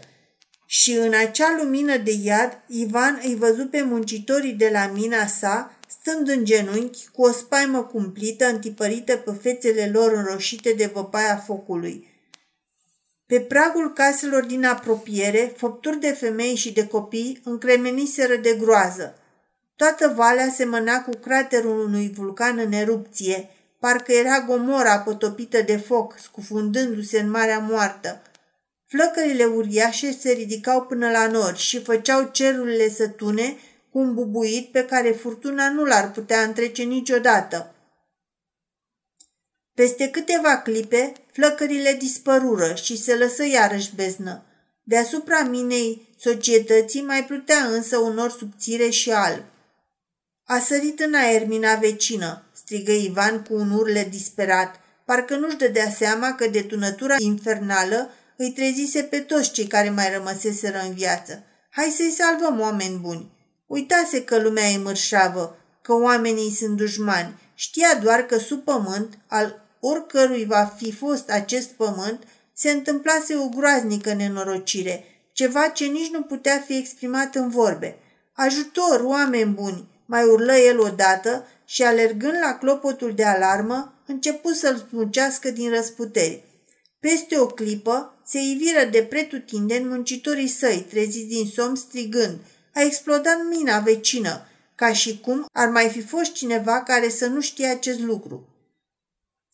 și 0.65 0.91
în 0.91 1.13
acea 1.13 1.55
lumină 1.62 1.98
de 1.98 2.12
iad, 2.24 2.63
Ivan 2.67 3.22
îi 3.24 3.36
văzu 3.36 3.65
pe 3.65 3.81
muncitorii 3.81 4.53
de 4.53 4.69
la 4.72 4.91
mina 4.93 5.27
sa, 5.27 5.77
stând 5.88 6.29
în 6.29 6.45
genunchi, 6.45 7.07
cu 7.07 7.22
o 7.22 7.31
spaimă 7.31 7.83
cumplită 7.83 8.45
întipărită 8.45 9.15
pe 9.15 9.31
fețele 9.41 9.89
lor 9.93 10.12
înroșite 10.12 10.74
de 10.77 10.91
văpaia 10.93 11.38
focului. 11.38 12.12
Pe 13.33 13.39
pragul 13.39 13.93
caselor 13.93 14.45
din 14.45 14.65
apropiere, 14.65 15.53
făpturi 15.57 15.99
de 15.99 16.11
femei 16.11 16.55
și 16.55 16.73
de 16.73 16.87
copii 16.87 17.41
încremeniseră 17.43 18.35
de 18.35 18.57
groază. 18.59 19.15
Toată 19.75 20.13
valea 20.15 20.49
semăna 20.49 21.01
cu 21.01 21.15
craterul 21.15 21.85
unui 21.85 22.11
vulcan 22.15 22.57
în 22.57 22.71
erupție, 22.71 23.49
parcă 23.79 24.11
era 24.11 24.41
gomora 24.41 24.99
potopită 24.99 25.61
de 25.61 25.77
foc, 25.77 26.15
scufundându-se 26.19 27.19
în 27.19 27.29
marea 27.29 27.59
moartă– 27.59 28.21
Flăcările 28.93 29.45
uriașe 29.45 30.11
se 30.11 30.31
ridicau 30.31 30.85
până 30.85 31.11
la 31.11 31.27
nori 31.27 31.57
și 31.57 31.81
făceau 31.81 32.29
cerurile 32.31 32.89
să 32.89 33.07
tune 33.07 33.57
cu 33.89 33.99
un 33.99 34.13
bubuit 34.13 34.71
pe 34.71 34.85
care 34.85 35.11
furtuna 35.11 35.69
nu 35.69 35.85
l-ar 35.85 36.11
putea 36.11 36.41
întrece 36.41 36.83
niciodată. 36.83 37.75
Peste 39.73 40.09
câteva 40.09 40.57
clipe, 40.57 41.13
flăcările 41.33 41.95
dispărură 41.99 42.73
și 42.73 42.97
se 42.97 43.15
lăsă 43.15 43.45
iarăși 43.45 43.95
beznă. 43.95 44.45
Deasupra 44.83 45.41
minei 45.41 46.15
societății 46.19 47.01
mai 47.01 47.25
plutea 47.25 47.65
însă 47.65 47.97
un 47.97 48.13
nor 48.13 48.31
subțire 48.31 48.89
și 48.89 49.11
alb. 49.11 49.43
A 50.45 50.59
sărit 50.59 50.99
în 50.99 51.13
aer 51.13 51.47
mina 51.47 51.75
vecină, 51.75 52.43
strigă 52.53 52.91
Ivan 52.91 53.41
cu 53.41 53.53
un 53.53 53.71
urle 53.71 54.07
disperat, 54.09 54.79
parcă 55.05 55.35
nu-și 55.35 55.57
dădea 55.57 55.89
seama 55.89 56.35
că 56.35 56.47
detunătura 56.47 57.15
infernală 57.17 58.09
îi 58.37 58.51
trezise 58.51 59.01
pe 59.01 59.19
toți 59.19 59.51
cei 59.51 59.67
care 59.67 59.89
mai 59.89 60.13
rămăseseră 60.13 60.81
în 60.87 60.93
viață. 60.93 61.43
Hai 61.69 61.93
să-i 61.95 62.15
salvăm, 62.17 62.59
oameni 62.59 62.99
buni! 63.01 63.31
Uitase 63.67 64.23
că 64.23 64.37
lumea 64.39 64.69
e 64.69 64.77
mărșavă, 64.77 65.57
că 65.81 65.93
oamenii 65.93 66.51
sunt 66.51 66.77
dușmani. 66.77 67.39
Știa 67.55 67.99
doar 68.01 68.25
că 68.25 68.37
sub 68.37 68.63
pământ, 68.63 69.17
al 69.27 69.62
oricărui 69.85 70.45
va 70.45 70.73
fi 70.77 70.91
fost 70.91 71.29
acest 71.29 71.69
pământ, 71.69 72.23
se 72.53 72.71
întâmplase 72.71 73.35
o 73.35 73.47
groaznică 73.47 74.13
nenorocire, 74.13 75.03
ceva 75.33 75.67
ce 75.67 75.85
nici 75.85 76.11
nu 76.11 76.21
putea 76.21 76.63
fi 76.65 76.77
exprimat 76.77 77.35
în 77.35 77.49
vorbe. 77.49 77.95
Ajutor, 78.33 79.01
oameni 79.03 79.51
buni! 79.51 79.87
Mai 80.05 80.23
urlă 80.23 80.55
el 80.55 80.79
odată 80.79 81.47
și, 81.65 81.83
alergând 81.83 82.37
la 82.41 82.57
clopotul 82.57 83.13
de 83.15 83.23
alarmă, 83.23 83.93
începu 84.05 84.49
să-l 84.49 84.85
smucească 84.89 85.49
din 85.49 85.69
răsputeri. 85.69 86.43
Peste 86.99 87.39
o 87.39 87.45
clipă, 87.45 88.13
se 88.25 88.39
iviră 88.39 88.89
de 88.91 89.03
pretutindeni 89.03 89.85
muncitorii 89.85 90.47
săi, 90.47 90.85
treziți 90.89 91.27
din 91.27 91.45
somn 91.45 91.75
strigând, 91.75 92.37
a 92.73 92.81
explodat 92.81 93.37
mina 93.49 93.79
vecină, 93.79 94.47
ca 94.75 94.93
și 94.93 95.19
cum 95.19 95.45
ar 95.53 95.69
mai 95.69 95.89
fi 95.89 96.01
fost 96.01 96.31
cineva 96.31 96.83
care 96.83 97.09
să 97.09 97.25
nu 97.25 97.41
știe 97.41 97.67
acest 97.67 97.99
lucru. 97.99 98.52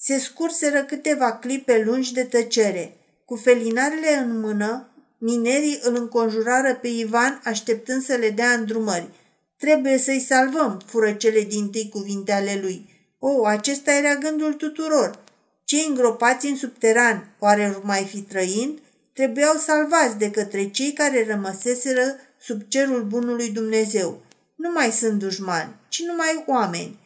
Se 0.02 0.20
scurseră 0.20 0.84
câteva 0.84 1.32
clipe 1.32 1.84
lungi 1.86 2.14
de 2.14 2.24
tăcere. 2.24 2.98
Cu 3.26 3.36
felinarele 3.36 4.14
în 4.14 4.40
mână, 4.40 4.90
minerii 5.18 5.80
îl 5.82 5.96
înconjurară 5.96 6.76
pe 6.76 6.88
Ivan 6.88 7.42
așteptând 7.44 8.02
să 8.02 8.16
le 8.16 8.30
dea 8.30 8.52
îndrumări. 8.52 9.10
Trebuie 9.58 9.98
să-i 9.98 10.20
salvăm, 10.20 10.82
fură 10.86 11.12
cele 11.12 11.42
din 11.42 11.70
tâi 11.70 11.90
cuvinte 11.90 12.32
ale 12.32 12.60
lui. 12.62 12.90
O, 13.20 13.46
acesta 13.46 13.92
era 13.92 14.16
gândul 14.16 14.54
tuturor. 14.54 15.24
Cei 15.64 15.86
îngropați 15.90 16.48
în 16.48 16.56
subteran, 16.56 17.36
oare 17.40 17.78
mai 17.84 18.04
fi 18.04 18.22
trăind, 18.22 18.80
trebuiau 19.14 19.56
salvați 19.56 20.18
de 20.18 20.32
către 20.32 20.70
cei 20.70 20.94
care 20.94 21.26
rămăseseră 21.30 22.16
sub 22.42 22.62
cerul 22.68 23.04
bunului 23.04 23.50
Dumnezeu. 23.50 24.22
Nu 24.56 24.72
mai 24.72 24.92
sunt 24.92 25.20
dușmani, 25.20 25.76
ci 25.90 26.02
numai 26.02 26.44
oameni. 26.48 26.99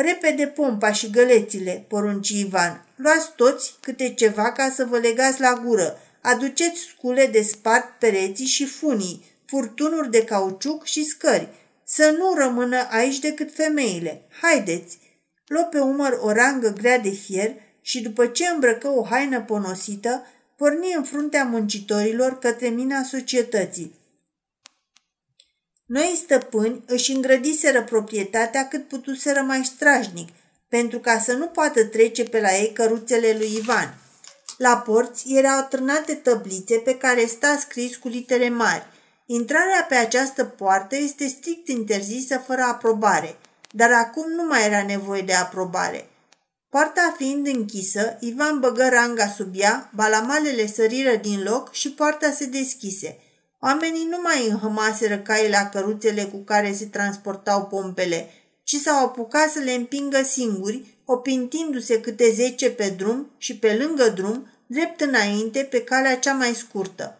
Repede 0.00 0.46
pompa 0.46 0.92
și 0.92 1.10
gălețile, 1.10 1.84
porunci 1.88 2.28
Ivan. 2.28 2.84
Luați 2.96 3.32
toți 3.36 3.74
câte 3.80 4.14
ceva 4.14 4.52
ca 4.52 4.70
să 4.74 4.84
vă 4.84 4.98
legați 4.98 5.40
la 5.40 5.62
gură. 5.64 5.98
Aduceți 6.20 6.80
scule 6.80 7.26
de 7.26 7.42
spart 7.42 7.98
pereții 7.98 8.46
și 8.46 8.66
funii, 8.66 9.24
furtunuri 9.46 10.10
de 10.10 10.24
cauciuc 10.24 10.84
și 10.84 11.04
scări. 11.04 11.48
Să 11.84 12.14
nu 12.18 12.34
rămână 12.34 12.86
aici 12.90 13.18
decât 13.18 13.54
femeile. 13.54 14.22
Haideți! 14.42 14.98
Luă 15.46 15.62
pe 15.62 15.78
umăr 15.78 16.18
o 16.20 16.32
rangă 16.32 16.68
grea 16.68 16.98
de 16.98 17.10
fier 17.10 17.54
și 17.80 18.02
după 18.02 18.26
ce 18.26 18.46
îmbrăcă 18.46 18.88
o 18.88 19.04
haină 19.10 19.40
ponosită, 19.40 20.26
porni 20.56 20.94
în 20.96 21.02
fruntea 21.02 21.44
muncitorilor 21.44 22.38
către 22.38 22.68
mina 22.68 23.02
societății. 23.02 23.97
Noi 25.88 26.20
stăpâni 26.22 26.82
își 26.86 27.12
îngrădiseră 27.12 27.82
proprietatea 27.82 28.68
cât 28.68 28.88
putuseră 28.88 29.40
mai 29.40 29.64
strajnic, 29.64 30.28
pentru 30.68 30.98
ca 30.98 31.18
să 31.18 31.32
nu 31.32 31.46
poată 31.46 31.84
trece 31.84 32.24
pe 32.24 32.40
la 32.40 32.56
ei 32.56 32.72
căruțele 32.72 33.34
lui 33.38 33.54
Ivan. 33.56 33.94
La 34.56 34.76
porți 34.76 35.32
erau 35.32 35.66
trânate 35.70 36.14
tăblițe 36.14 36.76
pe 36.76 36.96
care 36.96 37.26
sta 37.26 37.56
scris 37.60 37.96
cu 37.96 38.08
litere 38.08 38.48
mari. 38.48 38.86
Intrarea 39.26 39.86
pe 39.88 39.94
această 39.94 40.44
poartă 40.44 40.96
este 40.96 41.26
strict 41.26 41.68
interzisă 41.68 42.38
fără 42.46 42.62
aprobare, 42.62 43.36
dar 43.70 43.92
acum 43.92 44.30
nu 44.30 44.46
mai 44.46 44.66
era 44.66 44.82
nevoie 44.82 45.22
de 45.22 45.34
aprobare– 45.34 46.08
Poarta 46.70 47.14
fiind 47.16 47.46
închisă, 47.46 48.16
Ivan 48.20 48.60
băgă 48.60 48.88
ranga 48.88 49.28
sub 49.28 49.54
ea, 49.56 49.90
balamalele 49.94 50.66
săriră 50.66 51.16
din 51.16 51.42
loc 51.42 51.72
și 51.72 51.92
poarta 51.92 52.30
se 52.30 52.44
deschise. 52.44 53.18
Oamenii 53.60 54.06
nu 54.10 54.20
mai 54.22 54.48
înhămaseră 54.48 55.18
caile 55.18 55.48
la 55.48 55.68
căruțele 55.68 56.24
cu 56.24 56.36
care 56.36 56.72
se 56.72 56.86
transportau 56.86 57.66
pompele, 57.66 58.30
ci 58.62 58.74
s-au 58.74 59.04
apucat 59.04 59.48
să 59.48 59.58
le 59.58 59.72
împingă 59.72 60.22
singuri, 60.22 61.00
opintindu-se 61.04 62.00
câte 62.00 62.30
zece 62.34 62.70
pe 62.70 62.94
drum 62.96 63.30
și 63.38 63.58
pe 63.58 63.74
lângă 63.74 64.08
drum, 64.08 64.46
drept 64.66 65.00
înainte 65.00 65.62
pe 65.70 65.82
calea 65.82 66.18
cea 66.18 66.32
mai 66.32 66.54
scurtă. 66.54 67.18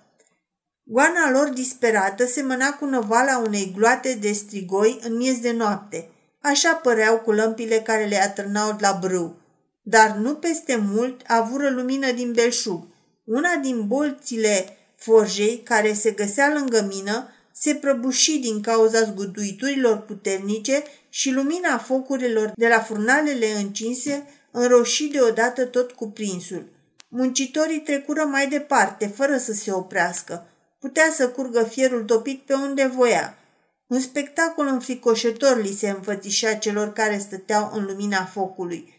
Goana 0.83 1.31
lor 1.31 1.49
disperată 1.49 2.27
semăna 2.27 2.71
cu 2.71 2.85
năvala 2.85 3.39
unei 3.39 3.73
gloate 3.77 4.15
de 4.21 4.33
strigoi 4.33 5.01
în 5.03 5.17
miez 5.17 5.39
de 5.39 5.53
noapte– 5.53 6.09
Așa 6.41 6.75
păreau 6.75 7.19
cu 7.19 7.33
lămpile 7.33 7.81
care 7.81 8.05
le 8.05 8.17
atârnau 8.17 8.77
la 8.81 8.99
brâu. 9.01 9.37
Dar 9.83 10.11
nu 10.11 10.35
peste 10.35 10.77
mult 10.77 11.21
avură 11.27 11.71
lumină 11.71 12.13
din 12.13 12.33
belșug. 12.33 12.87
Una 13.25 13.55
din 13.63 13.87
bolțile 13.87 14.78
forjei, 14.99 15.61
care 15.65 15.93
se 15.93 16.11
găsea 16.11 16.53
lângă 16.53 16.89
mină, 16.95 17.29
se 17.53 17.75
prăbuși 17.75 18.39
din 18.39 18.61
cauza 18.61 19.03
zguduiturilor 19.03 19.99
puternice 19.99 20.83
și 21.09 21.31
lumina 21.31 21.79
focurilor 21.79 22.53
de 22.55 22.69
la 22.69 22.81
furnalele 22.81 23.47
încinse 23.51 24.27
înroși 24.51 25.07
deodată 25.07 25.65
tot 25.65 25.93
cuprinsul. 25.93 26.69
Muncitorii 27.09 27.81
trecură 27.81 28.25
mai 28.25 28.49
departe, 28.49 29.07
fără 29.07 29.39
să 29.39 29.53
se 29.53 29.73
oprească. 29.73 30.47
Putea 30.79 31.13
să 31.15 31.29
curgă 31.29 31.65
fierul 31.65 32.03
topit 32.03 32.41
pe 32.41 32.55
unde 32.55 32.87
voia. 32.87 33.39
Un 33.87 34.01
spectacol 34.01 34.67
înfricoșător 34.67 35.63
li 35.63 35.73
se 35.73 35.89
înfățișa 35.89 36.55
celor 36.55 36.93
care 36.93 37.19
stăteau 37.19 37.71
în 37.75 37.85
lumina 37.85 38.25
focului. 38.25 38.95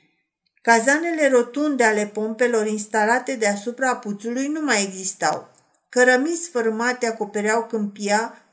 Cazanele 0.62 1.30
rotunde 1.30 1.84
ale 1.84 2.06
pompelor 2.06 2.68
instalate 2.68 3.36
deasupra 3.36 3.96
puțului 3.96 4.48
nu 4.48 4.62
mai 4.62 4.84
existau. 4.84 5.49
Cărămii 5.90 6.36
sfărâmate 6.36 7.06
acopereau 7.06 7.66
câmpia 7.66 8.46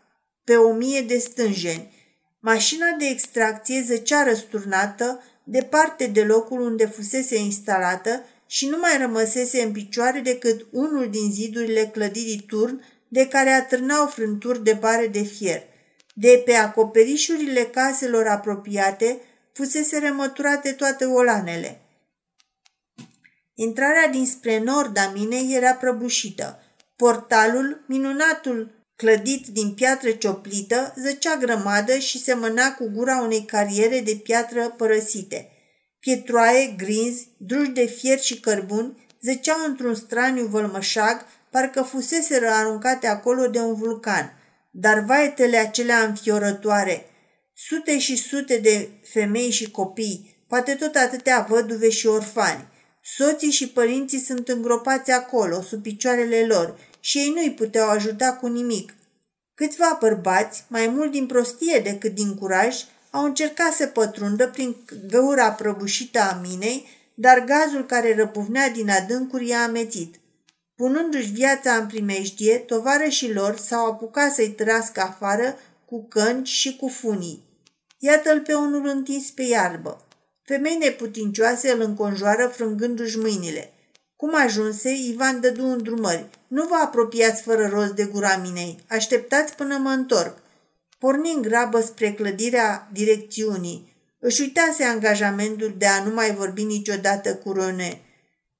pe 0.44 0.56
o 0.56 0.72
mie 0.72 1.00
de 1.00 1.18
stânjeni. 1.18 1.94
Mașina 2.40 2.90
de 2.98 3.04
extracție 3.04 3.82
zăcea 3.86 4.22
răsturnată 4.22 5.22
departe 5.44 6.06
de 6.06 6.24
locul 6.24 6.60
unde 6.60 6.86
fusese 6.86 7.36
instalată 7.36 8.24
și 8.46 8.68
nu 8.68 8.78
mai 8.78 8.98
rămăsese 8.98 9.62
în 9.62 9.72
picioare 9.72 10.20
decât 10.20 10.66
unul 10.70 11.10
din 11.10 11.32
zidurile 11.32 11.86
clădirii 11.86 12.44
turn 12.46 12.84
de 13.08 13.28
care 13.28 13.50
atârnau 13.50 14.06
frânturi 14.06 14.64
de 14.64 14.72
bare 14.72 15.06
de 15.06 15.22
fier. 15.22 15.62
De 16.14 16.42
pe 16.44 16.52
acoperișurile 16.52 17.64
caselor 17.64 18.26
apropiate 18.26 19.20
fusese 19.52 19.98
remăturate 19.98 20.72
toate 20.72 21.04
olanele. 21.04 21.80
Intrarea 23.54 24.08
dinspre 24.08 24.58
nord 24.58 24.98
a 24.98 25.10
minei 25.14 25.54
era 25.54 25.74
prăbușită. 25.74 26.60
Portalul, 26.96 27.84
minunatul 27.86 28.70
clădit 28.96 29.46
din 29.46 29.74
piatră 29.74 30.10
cioplită, 30.10 30.94
zăcea 31.02 31.36
grămadă 31.36 31.98
și 31.98 32.22
semăna 32.22 32.74
cu 32.74 32.90
gura 32.94 33.20
unei 33.20 33.44
cariere 33.44 34.00
de 34.00 34.20
piatră 34.22 34.74
părăsite. 34.76 35.48
Pietroaie, 36.00 36.74
grinzi, 36.76 37.28
druși 37.36 37.70
de 37.70 37.84
fier 37.84 38.18
și 38.18 38.40
cărbuni 38.40 39.06
zăceau 39.20 39.56
într-un 39.66 39.94
straniu 39.94 40.46
vălmășag, 40.46 41.26
parcă 41.50 41.82
fusese 41.82 42.46
aruncate 42.46 43.06
acolo 43.06 43.46
de 43.46 43.58
un 43.58 43.74
vulcan. 43.74 44.32
Dar 44.70 45.00
vaetele 45.00 45.56
acelea 45.56 46.02
înfiorătoare, 46.04 47.06
sute 47.54 47.98
și 47.98 48.16
sute 48.16 48.56
de 48.56 48.88
femei 49.02 49.50
și 49.50 49.70
copii, 49.70 50.44
poate 50.48 50.74
tot 50.74 50.94
atâtea 50.94 51.46
văduve 51.48 51.90
și 51.90 52.06
orfani. 52.06 52.68
Soții 53.02 53.50
și 53.50 53.68
părinții 53.68 54.18
sunt 54.18 54.48
îngropați 54.48 55.10
acolo, 55.10 55.62
sub 55.62 55.82
picioarele 55.82 56.46
lor, 56.46 56.78
și 57.06 57.18
ei 57.18 57.30
nu-i 57.34 57.52
puteau 57.52 57.88
ajuta 57.88 58.32
cu 58.32 58.46
nimic. 58.46 58.94
Câțiva 59.54 59.96
bărbați, 60.00 60.64
mai 60.68 60.86
mult 60.86 61.10
din 61.10 61.26
prostie 61.26 61.78
decât 61.78 62.14
din 62.14 62.34
curaj, 62.34 62.76
au 63.10 63.24
încercat 63.24 63.72
să 63.72 63.86
pătrundă 63.86 64.48
prin 64.48 64.76
găura 65.08 65.52
prăbușită 65.52 66.20
a 66.20 66.40
minei, 66.48 66.86
dar 67.14 67.44
gazul 67.44 67.86
care 67.86 68.14
răpuvnea 68.14 68.70
din 68.70 68.90
adâncuri 68.90 69.46
i-a 69.46 69.62
amețit. 69.62 70.14
Punându-și 70.76 71.30
viața 71.30 71.74
în 71.74 71.86
primejdie, 71.86 72.56
tovarășii 72.56 73.32
lor 73.32 73.56
s-au 73.56 73.86
apucat 73.86 74.32
să-i 74.32 74.50
trăscă 74.50 75.00
afară 75.00 75.58
cu 75.84 76.06
cânci 76.08 76.48
și 76.48 76.76
cu 76.76 76.88
funii. 76.88 77.42
Iată-l 77.98 78.40
pe 78.40 78.54
unul 78.54 78.86
întins 78.86 79.30
pe 79.30 79.42
iarbă. 79.42 80.06
Femei 80.42 80.76
neputincioase 80.76 81.70
îl 81.70 81.80
înconjoară 81.80 82.46
frângându-și 82.46 83.18
mâinile. 83.18 83.70
Cum 84.16 84.34
ajunse, 84.34 84.90
Ivan 84.90 85.40
dădu 85.40 85.66
îndrumări. 85.66 86.28
Nu 86.48 86.66
vă 86.66 86.74
apropiați 86.74 87.42
fără 87.42 87.66
rost 87.66 87.92
de 87.92 88.04
gura 88.04 88.36
minei. 88.36 88.78
Așteptați 88.88 89.54
până 89.54 89.76
mă 89.76 89.90
întorc. 89.90 90.38
Porni 90.98 91.32
în 91.34 91.42
grabă 91.42 91.80
spre 91.80 92.12
clădirea 92.12 92.88
direcțiunii. 92.92 93.94
Își 94.18 94.40
uitase 94.40 94.84
angajamentul 94.84 95.74
de 95.78 95.86
a 95.86 96.02
nu 96.02 96.14
mai 96.14 96.34
vorbi 96.34 96.64
niciodată 96.64 97.34
cu 97.34 97.52
Rone. 97.52 98.00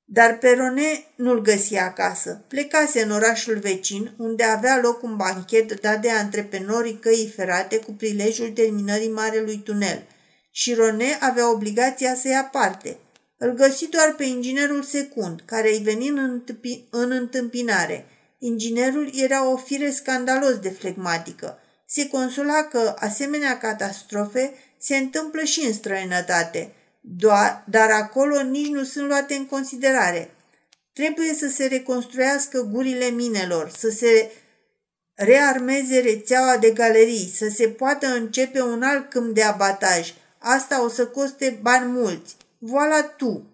Dar 0.04 0.38
pe 0.38 0.54
Rone 0.58 1.04
nu-l 1.16 1.42
găsi 1.42 1.76
acasă. 1.76 2.44
Plecase 2.48 3.02
în 3.02 3.10
orașul 3.10 3.58
vecin, 3.58 4.14
unde 4.16 4.42
avea 4.42 4.80
loc 4.82 5.02
un 5.02 5.16
banchet 5.16 5.80
dat 5.80 6.00
de 6.00 6.10
antreprenorii 6.10 6.98
căii 6.98 7.32
ferate 7.36 7.76
cu 7.76 7.92
prilejul 7.92 8.50
terminării 8.50 9.10
Marelui 9.10 9.58
Tunel. 9.64 10.02
Și 10.50 10.74
Rone 10.74 11.18
avea 11.20 11.50
obligația 11.50 12.14
să 12.14 12.28
ia 12.28 12.48
parte– 12.52 12.96
îl 13.38 13.50
găsi 13.50 13.88
doar 13.88 14.14
pe 14.14 14.24
inginerul 14.24 14.82
secund, 14.82 15.42
care 15.44 15.68
îi 15.72 15.82
veni 15.82 16.08
în, 16.08 16.42
în 16.90 17.10
întâmpinare. 17.10 18.06
Inginerul 18.38 19.10
era 19.14 19.50
o 19.50 19.56
fire 19.56 19.90
scandalos 19.90 20.58
de 20.58 20.68
flegmatică. 20.68 21.58
Se 21.86 22.08
consola 22.08 22.62
că 22.62 22.94
asemenea 22.98 23.58
catastrofe 23.58 24.54
se 24.78 24.96
întâmplă 24.96 25.42
și 25.42 25.60
în 25.66 25.72
străinătate, 25.72 26.72
doar, 27.00 27.64
dar 27.70 27.90
acolo 27.90 28.42
nici 28.42 28.68
nu 28.68 28.84
sunt 28.84 29.06
luate 29.06 29.34
în 29.34 29.46
considerare. 29.46 30.30
Trebuie 30.92 31.34
să 31.34 31.48
se 31.48 31.66
reconstruiască 31.66 32.68
gurile 32.72 33.06
minelor, 33.06 33.70
să 33.70 33.88
se 33.88 34.30
rearmeze 35.14 35.98
rețeaua 35.98 36.56
de 36.56 36.70
galerii, 36.70 37.32
să 37.36 37.48
se 37.54 37.68
poată 37.68 38.06
începe 38.06 38.62
un 38.62 38.82
alt 38.82 39.10
câmp 39.10 39.34
de 39.34 39.42
abataj. 39.42 40.14
Asta 40.38 40.84
o 40.84 40.88
să 40.88 41.06
coste 41.06 41.58
bani 41.62 41.90
mulți. 41.90 42.35
Voila 42.58 43.02
tu! 43.02 43.46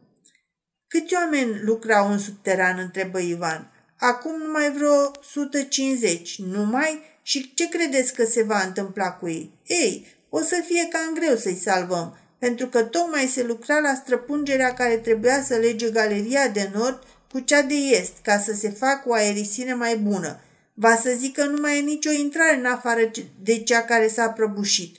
Câți 0.88 1.14
oameni 1.14 1.60
lucrau 1.62 2.10
în 2.10 2.18
subteran, 2.18 2.78
întrebă 2.78 3.18
Ivan. 3.18 3.72
Acum 3.98 4.36
numai 4.38 4.72
vreo 4.72 5.12
150, 5.20 6.38
numai? 6.38 7.02
Și 7.22 7.54
ce 7.54 7.68
credeți 7.68 8.14
că 8.14 8.24
se 8.24 8.42
va 8.42 8.62
întâmpla 8.62 9.12
cu 9.12 9.28
ei? 9.28 9.50
Ei, 9.66 10.06
o 10.28 10.38
să 10.38 10.62
fie 10.66 10.88
cam 10.88 11.14
greu 11.14 11.36
să-i 11.36 11.60
salvăm, 11.62 12.16
pentru 12.38 12.66
că 12.66 12.82
tocmai 12.82 13.26
se 13.26 13.42
lucra 13.42 13.78
la 13.78 13.94
străpungerea 13.94 14.74
care 14.74 14.96
trebuia 14.96 15.42
să 15.42 15.56
lege 15.56 15.90
galeria 15.90 16.48
de 16.48 16.70
nord 16.74 17.02
cu 17.32 17.40
cea 17.40 17.62
de 17.62 17.74
est, 17.74 18.12
ca 18.22 18.38
să 18.38 18.52
se 18.52 18.70
facă 18.70 19.08
o 19.08 19.12
aerisire 19.12 19.74
mai 19.74 19.96
bună. 19.96 20.40
Va 20.74 20.96
să 20.96 21.14
zic 21.16 21.34
că 21.34 21.44
nu 21.44 21.60
mai 21.60 21.78
e 21.78 21.80
nicio 21.80 22.10
intrare 22.10 22.56
în 22.56 22.64
afară 22.64 23.10
de 23.42 23.58
cea 23.58 23.82
care 23.82 24.08
s-a 24.08 24.28
prăbușit. 24.28 24.96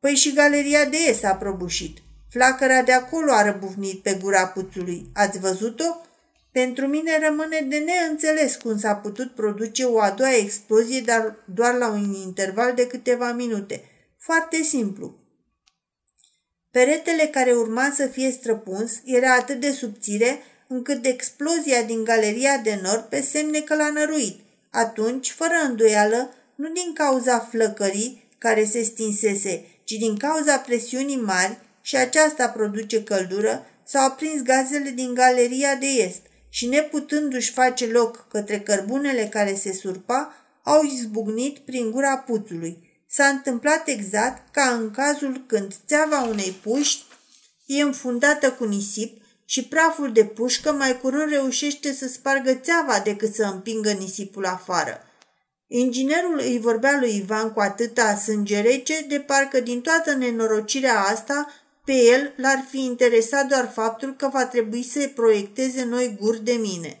Păi 0.00 0.14
și 0.14 0.32
galeria 0.32 0.84
de 0.84 0.96
est 1.08 1.20
s-a 1.20 1.34
prăbușit. 1.34 1.98
Flacăra 2.36 2.82
de 2.82 2.92
acolo 2.92 3.32
a 3.32 3.42
răbufnit 3.42 4.02
pe 4.02 4.18
gura 4.22 4.46
puțului. 4.46 5.10
Ați 5.14 5.38
văzut-o? 5.38 6.00
Pentru 6.52 6.86
mine 6.86 7.18
rămâne 7.28 7.66
de 7.68 7.76
neînțeles 7.76 8.56
cum 8.56 8.78
s-a 8.78 8.94
putut 8.94 9.34
produce 9.34 9.84
o 9.84 10.00
a 10.00 10.10
doua 10.10 10.34
explozie, 10.34 11.00
dar 11.00 11.36
doar 11.54 11.74
la 11.74 11.88
un 11.88 12.14
interval 12.14 12.74
de 12.74 12.86
câteva 12.86 13.32
minute. 13.32 13.84
Foarte 14.18 14.62
simplu. 14.62 15.14
Peretele 16.70 17.26
care 17.26 17.52
urma 17.52 17.92
să 17.94 18.06
fie 18.06 18.30
străpuns 18.30 19.00
era 19.04 19.34
atât 19.34 19.60
de 19.60 19.70
subțire 19.70 20.38
încât 20.68 21.06
explozia 21.06 21.82
din 21.82 22.04
galeria 22.04 22.56
de 22.58 22.80
nord 22.82 23.02
pe 23.02 23.20
semne 23.20 23.60
că 23.60 23.74
l-a 23.74 23.90
năruit. 23.90 24.40
Atunci, 24.70 25.30
fără 25.30 25.54
îndoială, 25.68 26.34
nu 26.54 26.68
din 26.68 26.92
cauza 26.94 27.38
flăcării 27.38 28.28
care 28.38 28.64
se 28.64 28.82
stinsese, 28.82 29.64
ci 29.84 29.92
din 29.92 30.16
cauza 30.16 30.58
presiunii 30.58 31.20
mari 31.20 31.64
și 31.86 31.96
aceasta 31.96 32.48
produce 32.48 33.02
căldură, 33.02 33.66
s-au 33.84 34.06
aprins 34.06 34.42
gazele 34.42 34.90
din 34.90 35.14
galeria 35.14 35.74
de 35.74 35.86
est 35.86 36.22
și 36.48 36.66
neputându-și 36.66 37.52
face 37.52 37.86
loc 37.86 38.28
către 38.28 38.60
cărbunele 38.60 39.26
care 39.26 39.54
se 39.54 39.72
surpa, 39.72 40.34
au 40.62 40.82
izbucnit 40.82 41.58
prin 41.58 41.90
gura 41.90 42.18
puțului. 42.18 43.02
S-a 43.08 43.26
întâmplat 43.26 43.88
exact 43.88 44.54
ca 44.54 44.62
în 44.62 44.90
cazul 44.90 45.44
când 45.46 45.74
țeava 45.86 46.22
unei 46.22 46.50
puști 46.62 47.04
e 47.66 47.82
înfundată 47.82 48.52
cu 48.52 48.64
nisip 48.64 49.22
și 49.44 49.64
praful 49.64 50.12
de 50.12 50.24
pușcă 50.24 50.72
mai 50.72 51.00
curând 51.00 51.30
reușește 51.30 51.92
să 51.92 52.08
spargă 52.08 52.54
țeava 52.54 53.00
decât 53.04 53.34
să 53.34 53.42
împingă 53.42 53.90
nisipul 53.90 54.44
afară. 54.44 55.00
Inginerul 55.66 56.38
îi 56.38 56.58
vorbea 56.58 56.98
lui 57.00 57.16
Ivan 57.16 57.52
cu 57.52 57.60
atâta 57.60 58.16
sânge 58.16 58.60
rece, 58.60 59.04
de 59.08 59.20
parcă 59.20 59.60
din 59.60 59.80
toată 59.80 60.14
nenorocirea 60.14 61.00
asta 61.00 61.46
pe 61.86 61.92
el 61.92 62.32
l-ar 62.36 62.64
fi 62.70 62.84
interesat 62.84 63.46
doar 63.46 63.70
faptul 63.74 64.14
că 64.14 64.28
va 64.32 64.46
trebui 64.46 64.82
să 64.82 65.10
proiecteze 65.14 65.84
noi 65.84 66.16
guri 66.20 66.44
de 66.44 66.52
mine. 66.52 67.00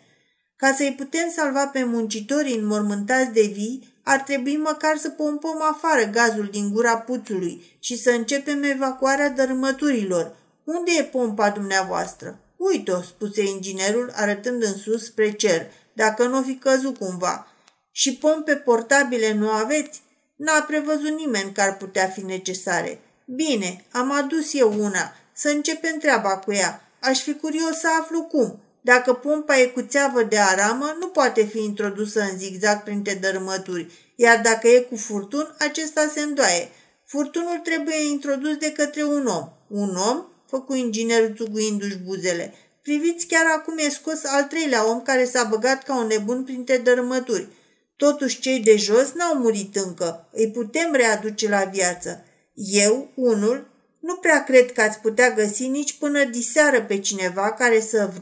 Ca 0.56 0.74
să-i 0.76 0.94
putem 0.96 1.30
salva 1.36 1.66
pe 1.66 1.84
muncitorii 1.84 2.56
înmormântați 2.56 3.30
de 3.30 3.50
vii, 3.52 3.94
ar 4.02 4.20
trebui 4.20 4.56
măcar 4.56 4.96
să 4.96 5.08
pompăm 5.08 5.62
afară 5.62 6.04
gazul 6.04 6.48
din 6.50 6.72
gura 6.72 6.98
puțului 6.98 7.76
și 7.80 7.98
să 7.98 8.10
începem 8.10 8.62
evacuarea 8.62 9.30
dărâmăturilor. 9.30 10.36
Unde 10.64 10.90
e 10.98 11.02
pompa 11.02 11.50
dumneavoastră? 11.50 12.38
Uite-o, 12.56 13.02
spuse 13.02 13.42
inginerul 13.42 14.12
arătând 14.14 14.62
în 14.62 14.74
sus 14.74 15.04
spre 15.04 15.32
cer, 15.32 15.66
dacă 15.92 16.26
nu 16.26 16.38
o 16.38 16.42
fi 16.42 16.54
căzut 16.54 16.98
cumva. 16.98 17.46
Și 17.90 18.16
pompe 18.16 18.54
portabile 18.54 19.32
nu 19.32 19.48
aveți? 19.48 20.02
N-a 20.36 20.64
prevăzut 20.66 21.18
nimeni 21.18 21.52
că 21.52 21.60
ar 21.60 21.76
putea 21.76 22.06
fi 22.06 22.24
necesare. 22.24 23.00
Bine, 23.28 23.84
am 23.92 24.10
adus 24.10 24.54
eu 24.54 24.74
una. 24.78 25.12
Să 25.32 25.48
începem 25.48 25.98
treaba 25.98 26.36
cu 26.36 26.52
ea. 26.52 26.90
Aș 27.00 27.20
fi 27.22 27.34
curios 27.34 27.78
să 27.78 27.88
aflu 28.00 28.22
cum. 28.22 28.60
Dacă 28.80 29.12
pompa 29.12 29.58
e 29.58 29.66
cu 29.66 29.82
țeavă 29.82 30.22
de 30.22 30.38
aramă, 30.38 30.96
nu 31.00 31.06
poate 31.06 31.44
fi 31.44 31.58
introdusă 31.58 32.20
în 32.20 32.38
zigzag 32.38 32.82
printre 32.82 33.14
dărâmături, 33.14 33.92
iar 34.14 34.40
dacă 34.40 34.68
e 34.68 34.80
cu 34.80 34.96
furtun, 34.96 35.54
acesta 35.58 36.10
se 36.14 36.20
îndoaie. 36.20 36.68
Furtunul 37.04 37.60
trebuie 37.62 38.08
introdus 38.10 38.56
de 38.56 38.72
către 38.72 39.04
un 39.04 39.26
om. 39.26 39.48
Un 39.68 39.96
om? 39.96 40.24
Făcu 40.48 40.74
inginerul 40.74 41.34
țuguindu-și 41.36 41.98
buzele. 41.98 42.54
Priviți, 42.82 43.26
chiar 43.26 43.44
acum 43.56 43.78
e 43.78 43.88
scos 43.88 44.24
al 44.24 44.42
treilea 44.42 44.90
om 44.90 45.02
care 45.02 45.24
s-a 45.24 45.44
băgat 45.44 45.82
ca 45.82 45.98
un 45.98 46.06
nebun 46.06 46.44
printre 46.44 46.76
dărâmături. 46.76 47.48
Totuși 47.96 48.40
cei 48.40 48.60
de 48.60 48.76
jos 48.76 49.12
n-au 49.12 49.34
murit 49.34 49.76
încă. 49.76 50.28
Îi 50.32 50.50
putem 50.50 50.92
readuce 50.92 51.48
la 51.48 51.64
viață. 51.64 52.24
Eu, 52.56 53.10
unul, 53.14 53.68
nu 54.00 54.14
prea 54.14 54.44
cred 54.44 54.72
că 54.72 54.80
ați 54.80 55.00
putea 55.00 55.30
găsi 55.30 55.66
nici 55.66 55.98
până 55.98 56.24
diseară 56.24 56.82
pe 56.82 56.98
cineva 56.98 57.52
care 57.52 57.80
să 57.80 58.12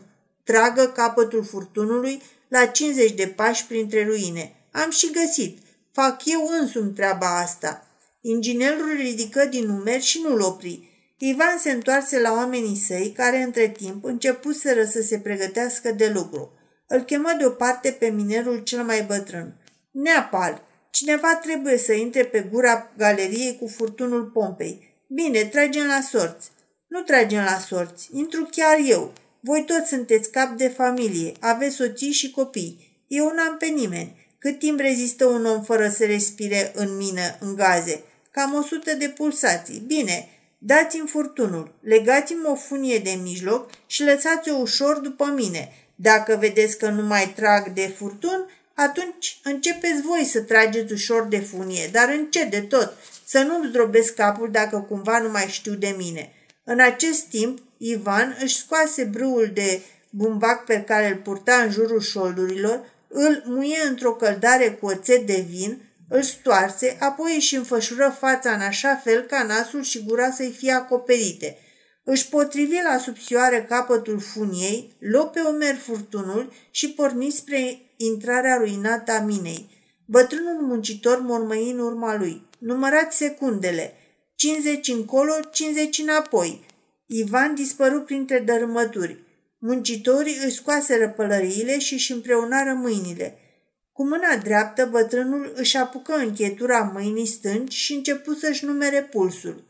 tragă 0.44 0.87
capătul 0.87 1.44
furtunului 1.44 2.23
la 2.49 2.66
50 2.66 3.12
de 3.12 3.27
pași 3.27 3.66
printre 3.66 4.05
ruine. 4.05 4.57
Am 4.73 4.90
și 4.90 5.11
găsit. 5.11 5.59
Fac 5.92 6.25
eu 6.25 6.51
însumi 6.61 6.92
treaba 6.92 7.38
asta. 7.38 7.87
Inginerul 8.20 8.94
ridică 8.97 9.44
din 9.44 9.66
numeri 9.66 10.03
și 10.03 10.20
nu-l 10.20 10.40
opri. 10.40 10.92
Ivan 11.18 11.59
se 11.59 11.70
întoarse 11.70 12.20
la 12.20 12.33
oamenii 12.33 12.77
săi, 12.87 13.12
care 13.16 13.42
între 13.42 13.68
timp 13.68 14.05
începuseră 14.05 14.85
să 14.85 15.03
se 15.03 15.18
pregătească 15.18 15.92
de 15.92 16.11
lucru. 16.14 16.53
Îl 16.87 17.01
chemă 17.01 17.35
deoparte 17.38 17.90
pe 17.90 18.09
minerul 18.09 18.59
cel 18.59 18.83
mai 18.83 19.03
bătrân. 19.03 19.55
Neapal, 19.90 20.62
cineva 20.94 21.35
trebuie 21.35 21.78
să 21.78 21.92
intre 21.92 22.24
pe 22.24 22.48
gura 22.50 22.92
galeriei 22.96 23.57
cu 23.61 23.66
furtunul 23.66 24.24
pompei. 24.24 24.94
Bine, 25.09 25.44
tragem 25.44 25.87
la 25.87 26.00
sorți. 26.00 26.50
Nu 26.87 27.00
tragem 27.00 27.44
la 27.44 27.59
sorți, 27.59 28.09
intru 28.12 28.48
chiar 28.50 28.78
eu. 28.87 29.12
Voi 29.40 29.64
toți 29.64 29.88
sunteți 29.88 30.30
cap 30.30 30.57
de 30.57 30.68
familie, 30.68 31.33
aveți 31.40 31.74
soții 31.74 32.11
și 32.11 32.30
copii. 32.30 33.04
Eu 33.07 33.33
n-am 33.37 33.57
pe 33.57 33.66
nimeni. 33.66 34.26
Cât 34.38 34.59
timp 34.59 34.80
rezistă 34.80 35.26
un 35.26 35.44
om 35.44 35.62
fără 35.62 35.88
să 35.88 36.04
respire 36.04 36.72
în 36.74 36.96
mine, 36.96 37.38
în 37.40 37.54
gaze? 37.54 38.02
Cam 38.30 38.54
o 38.54 38.62
sută 38.62 38.94
de 38.94 39.09
pulsații. 39.09 39.83
Bine, 39.87 40.28
dați-mi 40.59 41.09
furtunul, 41.09 41.74
legați-mi 41.80 42.46
o 42.46 42.54
funie 42.54 42.98
de 42.98 43.18
mijloc 43.22 43.70
și 43.87 44.04
lăsați-o 44.04 44.57
ușor 44.57 44.98
după 44.98 45.33
mine. 45.37 45.72
Dacă 45.94 46.37
vedeți 46.40 46.78
că 46.78 46.88
nu 46.88 47.02
mai 47.02 47.33
trag 47.37 47.72
de 47.72 47.92
furtun, 47.96 48.46
atunci 48.74 49.40
începeți 49.42 50.00
voi 50.02 50.24
să 50.24 50.40
trageți 50.40 50.92
ușor 50.92 51.26
de 51.26 51.38
funie, 51.38 51.88
dar 51.92 52.08
încet 52.08 52.50
de 52.50 52.60
tot, 52.60 52.96
să 53.24 53.38
nu-mi 53.38 53.68
zdrobesc 53.68 54.14
capul 54.14 54.50
dacă 54.50 54.78
cumva 54.88 55.18
nu 55.18 55.30
mai 55.30 55.46
știu 55.46 55.74
de 55.74 55.94
mine. 55.98 56.32
În 56.64 56.80
acest 56.80 57.22
timp, 57.22 57.58
Ivan 57.76 58.37
își 58.40 58.56
scoase 58.56 59.04
brâul 59.04 59.50
de 59.54 59.82
bumbac 60.10 60.64
pe 60.64 60.80
care 60.80 61.08
îl 61.08 61.16
purta 61.16 61.54
în 61.54 61.70
jurul 61.70 62.00
șoldurilor, 62.00 62.92
îl 63.08 63.42
muie 63.46 63.78
într-o 63.88 64.14
căldare 64.14 64.70
cu 64.70 64.87
oțet 64.87 65.26
de 65.26 65.44
vin, 65.48 65.82
îl 66.08 66.22
stoarse, 66.22 66.96
apoi 67.00 67.34
își 67.34 67.56
înfășură 67.56 68.16
fața 68.18 68.50
în 68.50 68.60
așa 68.60 69.00
fel 69.04 69.20
ca 69.20 69.42
nasul 69.42 69.82
și 69.82 70.04
gura 70.04 70.30
să-i 70.30 70.54
fie 70.58 70.72
acoperite. 70.72 71.58
Își 72.04 72.28
potrivi 72.28 72.76
la 72.92 72.98
subțioare 72.98 73.66
capătul 73.68 74.20
funiei, 74.20 74.96
luă 74.98 75.24
pe 75.24 75.40
omer 75.40 75.76
furtunul 75.76 76.52
și 76.70 76.90
porni 76.90 77.30
spre 77.30 77.84
intrarea 77.96 78.57
ruinată 78.57 79.12
a 79.12 79.20
minei. 79.20 79.70
Bătrânul 80.04 80.62
muncitor 80.62 81.20
mormăi 81.20 81.70
în 81.70 81.78
urma 81.78 82.16
lui. 82.16 82.46
Numărați 82.59 83.16
secundele. 83.16 83.92
50 84.35 84.88
încolo, 84.88 85.33
50 85.52 85.98
înapoi. 85.98 86.64
Ivan 87.07 87.54
dispăru 87.54 88.00
printre 88.00 88.38
dărâmături. 88.38 89.22
Muncitorii 89.59 90.38
își 90.44 90.54
scoaseră 90.54 91.09
pălăriile 91.09 91.78
și 91.78 91.92
își 91.92 92.12
împreunară 92.12 92.72
mâinile. 92.72 93.38
Cu 93.92 94.07
mâna 94.07 94.37
dreaptă, 94.37 94.87
bătrânul 94.87 95.52
își 95.54 95.76
apucă 95.76 96.14
închetura 96.14 96.90
mâinii 96.94 97.26
stângi 97.26 97.76
și 97.76 97.92
începu 97.92 98.35
să-și 98.35 98.64
numere 98.64 99.02
pulsul. 99.02 99.64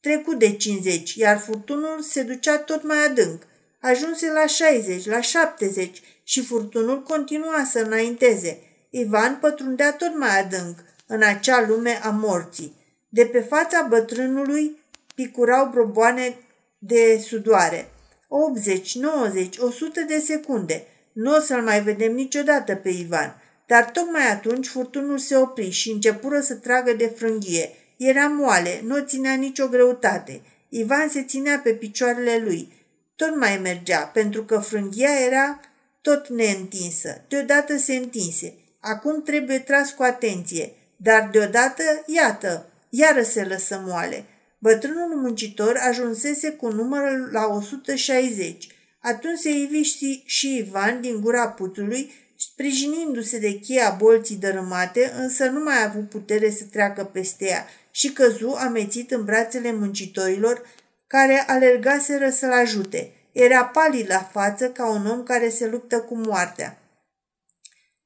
Trecut 0.00 0.38
de 0.38 0.56
50, 0.56 1.14
iar 1.14 1.38
furtunul 1.38 2.00
se 2.00 2.22
ducea 2.22 2.58
tot 2.58 2.82
mai 2.82 3.04
adânc. 3.04 3.42
Ajunse 3.80 4.30
la 4.32 4.46
60, 4.46 5.06
la 5.06 5.20
70 5.20 6.02
și 6.24 6.44
furtunul 6.44 7.02
continua 7.02 7.64
să 7.70 7.78
înainteze. 7.78 8.58
Ivan 8.90 9.38
pătrundea 9.40 9.92
tot 9.92 10.18
mai 10.18 10.40
adânc 10.40 10.78
în 11.06 11.22
acea 11.22 11.66
lume 11.68 12.00
a 12.02 12.10
morții. 12.10 12.76
De 13.08 13.24
pe 13.24 13.40
fața 13.40 13.86
bătrânului 13.88 14.76
picurau 15.14 15.68
broboane 15.70 16.36
de 16.78 17.22
sudoare. 17.26 17.90
80, 18.28 18.94
90, 18.94 19.56
100 19.58 20.00
de 20.00 20.18
secunde. 20.18 20.86
Nu 21.12 21.36
o 21.36 21.38
să-l 21.40 21.62
mai 21.62 21.82
vedem 21.82 22.14
niciodată 22.14 22.74
pe 22.74 22.88
Ivan. 22.88 23.42
Dar 23.66 23.90
tocmai 23.90 24.30
atunci 24.30 24.66
furtunul 24.66 25.18
se 25.18 25.36
opri 25.36 25.70
și 25.70 25.90
începură 25.90 26.40
să 26.40 26.54
tragă 26.54 26.92
de 26.92 27.06
frânghie. 27.16 27.70
Era 27.96 28.26
moale, 28.26 28.80
nu 28.84 28.98
ținea 28.98 29.34
nicio 29.34 29.68
greutate. 29.68 30.42
Ivan 30.68 31.08
se 31.08 31.22
ținea 31.22 31.60
pe 31.62 31.70
picioarele 31.70 32.38
lui. 32.44 32.72
Tot 33.16 33.36
mai 33.36 33.58
mergea, 33.62 34.00
pentru 34.00 34.44
că 34.44 34.58
frânghia 34.58 35.10
era 35.26 35.60
tot 36.02 36.28
neîntinsă. 36.28 37.24
Deodată 37.28 37.76
se 37.76 37.94
întinse. 37.94 38.54
Acum 38.80 39.22
trebuie 39.22 39.58
tras 39.58 39.90
cu 39.90 40.02
atenție. 40.02 40.72
Dar 40.96 41.28
deodată, 41.32 41.82
iată, 42.06 42.66
iară 42.88 43.22
se 43.22 43.44
lăsă 43.44 43.82
moale. 43.86 44.24
Bătrânul 44.58 45.16
muncitor 45.16 45.76
ajunsese 45.88 46.50
cu 46.50 46.68
numărul 46.68 47.28
la 47.32 47.46
160. 47.46 48.66
Atunci 49.00 49.38
se 49.38 49.50
ivi 49.50 49.82
și 50.24 50.56
Ivan 50.56 51.00
din 51.00 51.20
gura 51.20 51.48
puțului, 51.48 52.12
sprijinindu-se 52.36 53.38
de 53.38 53.58
cheia 53.58 53.96
bolții 53.98 54.36
dărâmate, 54.36 55.12
însă 55.16 55.44
nu 55.44 55.62
mai 55.62 55.74
a 55.74 55.88
avut 55.88 56.08
putere 56.08 56.50
să 56.50 56.64
treacă 56.64 57.04
peste 57.04 57.44
ea 57.44 57.66
și 57.90 58.12
căzu 58.12 58.48
amețit 58.58 59.10
în 59.10 59.24
brațele 59.24 59.72
muncitorilor 59.72 60.62
care 61.06 61.44
alergaseră 61.46 62.30
să-l 62.30 62.52
ajute. 62.52 63.12
Era 63.32 63.64
palid 63.64 64.06
la 64.08 64.22
față 64.32 64.70
ca 64.70 64.90
un 64.90 65.06
om 65.06 65.22
care 65.22 65.48
se 65.48 65.66
luptă 65.66 66.00
cu 66.00 66.16
moartea. 66.16 66.82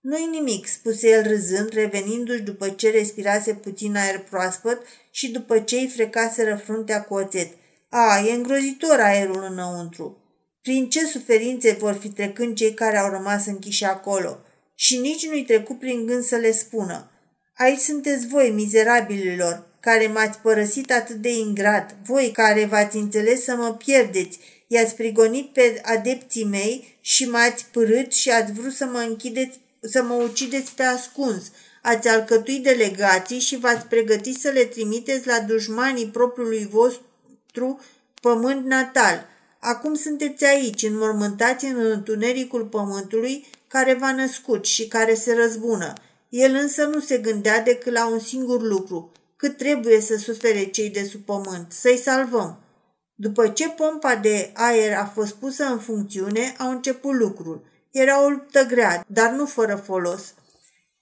Nu-i 0.01 0.29
nimic, 0.31 0.67
spuse 0.67 1.09
el 1.09 1.23
râzând, 1.23 1.73
revenindu-și 1.73 2.43
după 2.43 2.69
ce 2.69 2.91
respirase 2.91 3.55
puțin 3.55 3.97
aer 3.97 4.19
proaspăt 4.19 4.83
și 5.11 5.31
după 5.31 5.59
ce 5.59 5.77
îi 5.77 5.89
frecaseră 5.89 6.57
fruntea 6.65 7.03
cu 7.03 7.15
oțet. 7.15 7.53
A, 7.89 8.19
e 8.27 8.33
îngrozitor 8.33 9.01
aerul 9.01 9.47
înăuntru. 9.51 10.19
Prin 10.62 10.89
ce 10.89 11.07
suferințe 11.07 11.73
vor 11.73 11.93
fi 11.93 12.09
trecând 12.09 12.57
cei 12.57 12.75
care 12.75 12.97
au 12.97 13.11
rămas 13.11 13.47
închiși 13.47 13.85
acolo? 13.85 14.39
Și 14.75 14.99
nici 14.99 15.27
nu-i 15.27 15.45
trecut 15.45 15.79
prin 15.79 16.07
gând 16.07 16.23
să 16.23 16.37
le 16.37 16.53
spună. 16.53 17.11
Aici 17.57 17.79
sunteți 17.79 18.27
voi, 18.27 18.51
mizerabililor, 18.51 19.67
care 19.81 20.07
m-ați 20.07 20.39
părăsit 20.39 20.93
atât 20.93 21.17
de 21.17 21.33
ingrat, 21.33 21.97
voi 22.05 22.31
care 22.33 22.65
v-ați 22.65 22.97
înțeles 22.97 23.45
să 23.45 23.55
mă 23.57 23.75
pierdeți, 23.75 24.39
i-ați 24.66 24.94
prigonit 24.94 25.52
pe 25.52 25.81
adepții 25.85 26.44
mei 26.44 26.98
și 27.00 27.29
m-ați 27.29 27.66
părât 27.72 28.12
și 28.12 28.31
ați 28.31 28.52
vrut 28.52 28.72
să 28.72 28.85
mă 28.85 28.98
închideți 28.98 29.61
să 29.81 30.02
mă 30.02 30.14
ucideți 30.14 30.74
pe 30.74 30.83
ascuns. 30.83 31.50
Ați 31.83 32.09
alcătuit 32.09 32.62
delegații 32.62 33.38
și 33.38 33.57
v-ați 33.57 33.87
pregătit 33.87 34.37
să 34.37 34.48
le 34.48 34.64
trimiteți 34.64 35.26
la 35.26 35.40
dușmanii 35.40 36.07
propriului 36.07 36.68
vostru 36.70 37.81
pământ 38.20 38.66
natal. 38.66 39.26
Acum 39.59 39.94
sunteți 39.94 40.44
aici, 40.44 40.83
înmormântați 40.83 41.64
în 41.64 41.76
întunericul 41.81 42.64
pământului 42.64 43.46
care 43.68 43.94
v-a 43.94 44.12
născut 44.12 44.64
și 44.64 44.88
care 44.88 45.14
se 45.14 45.35
răzbună. 45.35 45.92
El 46.29 46.55
însă 46.55 46.85
nu 46.85 47.00
se 47.00 47.18
gândea 47.18 47.61
decât 47.61 47.92
la 47.92 48.07
un 48.07 48.18
singur 48.18 48.62
lucru, 48.62 49.12
cât 49.37 49.57
trebuie 49.57 50.00
să 50.00 50.16
sufere 50.16 50.64
cei 50.64 50.90
de 50.90 51.05
sub 51.05 51.20
pământ, 51.20 51.66
să-i 51.72 51.98
salvăm. 51.98 52.61
După 53.18 53.48
ce 53.48 53.68
pompa 53.68 54.14
de 54.14 54.50
aer 54.55 54.98
a 54.98 55.05
fost 55.14 55.35
pusă 55.35 55.64
în 55.64 55.79
funcțiune, 55.79 56.55
au 56.59 56.70
început 56.70 57.14
lucrul– 57.14 57.64
era 57.98 58.24
o 58.24 58.29
luptă 58.29 58.62
grea, 58.62 59.05
dar 59.07 59.31
nu 59.31 59.46
fără 59.46 59.83
folos. 59.85 60.35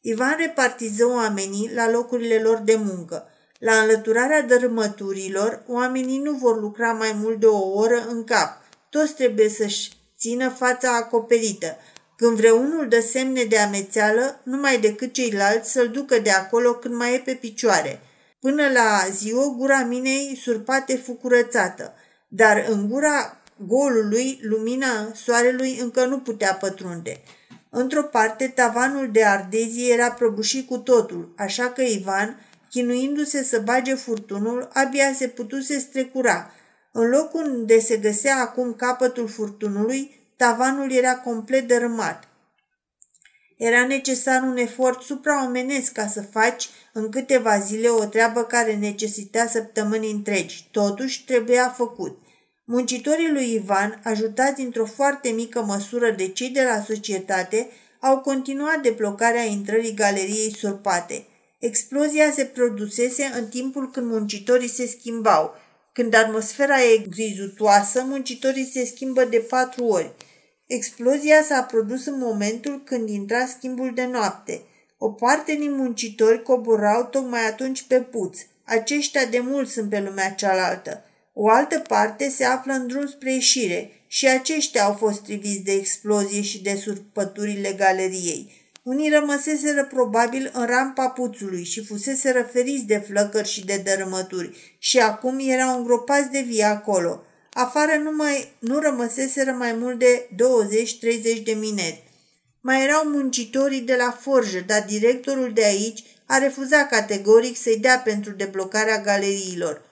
Ivan 0.00 0.34
repartiză 0.38 1.06
oamenii 1.06 1.70
la 1.74 1.90
locurile 1.90 2.38
lor 2.38 2.58
de 2.58 2.74
muncă. 2.84 3.28
La 3.58 3.72
înlăturarea 3.72 4.42
dărâmăturilor, 4.42 5.62
oamenii 5.66 6.18
nu 6.18 6.32
vor 6.32 6.60
lucra 6.60 6.92
mai 6.92 7.12
mult 7.20 7.40
de 7.40 7.46
o 7.46 7.68
oră 7.68 8.06
în 8.08 8.24
cap. 8.24 8.62
Toți 8.90 9.14
trebuie 9.14 9.48
să-și 9.48 9.90
țină 10.18 10.48
fața 10.48 10.96
acoperită. 10.96 11.76
Când 12.16 12.36
vreunul 12.36 12.88
dă 12.88 13.00
semne 13.00 13.44
de 13.44 13.58
amețeală, 13.58 14.40
numai 14.42 14.78
decât 14.78 15.12
ceilalți 15.12 15.72
să-l 15.72 15.88
ducă 15.88 16.18
de 16.18 16.30
acolo 16.30 16.74
când 16.74 16.94
mai 16.94 17.14
e 17.14 17.18
pe 17.18 17.34
picioare. 17.34 18.00
Până 18.40 18.68
la 18.68 19.08
ziua, 19.10 19.54
gura 19.56 19.84
minei 19.84 20.40
surpate 20.42 20.96
fu 20.96 21.12
curățată, 21.12 21.94
dar 22.36 22.66
în 22.68 22.88
gura 22.88 23.42
golului, 23.66 24.38
lumina 24.42 25.12
soarelui 25.14 25.78
încă 25.80 26.04
nu 26.04 26.18
putea 26.18 26.54
pătrunde. 26.54 27.22
Într-o 27.70 28.02
parte, 28.02 28.48
tavanul 28.48 29.10
de 29.12 29.24
ardezii 29.24 29.90
era 29.90 30.10
prăbușit 30.10 30.68
cu 30.68 30.78
totul, 30.78 31.34
așa 31.36 31.70
că 31.70 31.82
Ivan, 31.82 32.46
chinuindu-se 32.70 33.42
să 33.42 33.60
bage 33.60 33.94
furtunul, 33.94 34.68
abia 34.72 35.12
se 35.12 35.28
putuse 35.28 35.78
strecura. 35.78 36.50
În 36.92 37.08
locul 37.08 37.44
unde 37.44 37.80
se 37.80 37.96
găsea 37.96 38.36
acum 38.36 38.74
capătul 38.74 39.28
furtunului, 39.28 40.30
tavanul 40.36 40.92
era 40.92 41.14
complet 41.16 41.68
dărâmat. 41.68 42.28
Era 43.56 43.86
necesar 43.86 44.42
un 44.42 44.56
efort 44.56 45.02
supraomenesc 45.02 45.92
ca 45.92 46.06
să 46.06 46.22
faci 46.22 46.68
în 46.92 47.10
câteva 47.10 47.58
zile 47.58 47.88
o 47.88 48.04
treabă 48.04 48.44
care 48.44 48.74
necesita 48.74 49.46
săptămâni 49.46 50.10
întregi. 50.10 50.68
Totuși, 50.70 51.24
trebuia 51.24 51.68
făcut. 51.76 52.23
Muncitorii 52.66 53.30
lui 53.30 53.52
Ivan, 53.52 54.00
ajutați 54.04 54.60
într-o 54.60 54.86
foarte 54.86 55.28
mică 55.28 55.62
măsură 55.62 56.10
de 56.10 56.28
cei 56.28 56.48
de 56.48 56.62
la 56.62 56.82
societate, 56.82 57.68
au 58.00 58.18
continuat 58.18 58.82
deblocarea 58.82 59.42
intrării 59.42 59.94
galeriei 59.94 60.54
surpate. 60.56 61.26
Explozia 61.58 62.30
se 62.30 62.44
produsese 62.44 63.32
în 63.38 63.48
timpul 63.48 63.90
când 63.90 64.10
muncitorii 64.10 64.68
se 64.68 64.86
schimbau. 64.86 65.54
Când 65.92 66.14
atmosfera 66.14 66.82
e 66.82 66.96
grizutoasă, 67.10 68.04
muncitorii 68.06 68.70
se 68.72 68.84
schimbă 68.84 69.24
de 69.24 69.38
patru 69.38 69.84
ori. 69.84 70.12
Explozia 70.66 71.42
s-a 71.42 71.62
produs 71.62 72.06
în 72.06 72.18
momentul 72.18 72.82
când 72.84 73.08
intra 73.08 73.46
schimbul 73.46 73.92
de 73.94 74.04
noapte. 74.04 74.62
O 74.98 75.08
parte 75.08 75.54
din 75.54 75.74
muncitori 75.76 76.42
coborau 76.42 77.04
tocmai 77.04 77.46
atunci 77.46 77.82
pe 77.82 78.00
puț. 78.00 78.38
Aceștia 78.64 79.24
de 79.24 79.38
mult 79.38 79.68
sunt 79.68 79.90
pe 79.90 80.00
lumea 80.00 80.30
cealaltă. 80.30 81.04
O 81.36 81.48
altă 81.48 81.78
parte 81.78 82.28
se 82.28 82.44
află 82.44 82.72
în 82.72 82.86
drum 82.86 83.06
spre 83.06 83.32
ieșire 83.32 83.90
și 84.06 84.28
aceștia 84.28 84.84
au 84.84 84.92
fost 84.92 85.22
triviți 85.22 85.64
de 85.64 85.72
explozie 85.72 86.42
și 86.42 86.62
de 86.62 86.74
surpăturile 86.74 87.72
galeriei. 87.72 88.62
Unii 88.82 89.10
rămăseseră 89.10 89.84
probabil 89.84 90.50
în 90.52 90.66
rampa 90.66 91.08
puțului 91.08 91.64
și 91.64 91.84
fusese 91.84 92.32
răferiți 92.32 92.84
de 92.84 92.96
flăcări 92.96 93.48
și 93.48 93.64
de 93.64 93.82
dărâmături 93.84 94.76
și 94.78 94.98
acum 94.98 95.38
erau 95.40 95.78
îngropați 95.78 96.30
de 96.30 96.40
vii 96.40 96.62
acolo. 96.62 97.22
Afară 97.52 97.92
nu, 98.02 98.10
mai, 98.16 98.52
nu 98.58 98.78
rămăseseră 98.78 99.50
mai 99.50 99.72
mult 99.72 99.98
de 99.98 100.28
20-30 101.38 101.42
de 101.44 101.52
mineri. 101.52 102.02
Mai 102.60 102.82
erau 102.82 103.04
muncitorii 103.04 103.80
de 103.80 103.96
la 103.96 104.18
forjă, 104.20 104.60
dar 104.66 104.84
directorul 104.88 105.52
de 105.52 105.64
aici 105.64 106.04
a 106.26 106.38
refuzat 106.38 106.88
categoric 106.88 107.56
să-i 107.56 107.78
dea 107.78 107.98
pentru 107.98 108.32
deblocarea 108.32 109.00
galeriilor. 109.00 109.82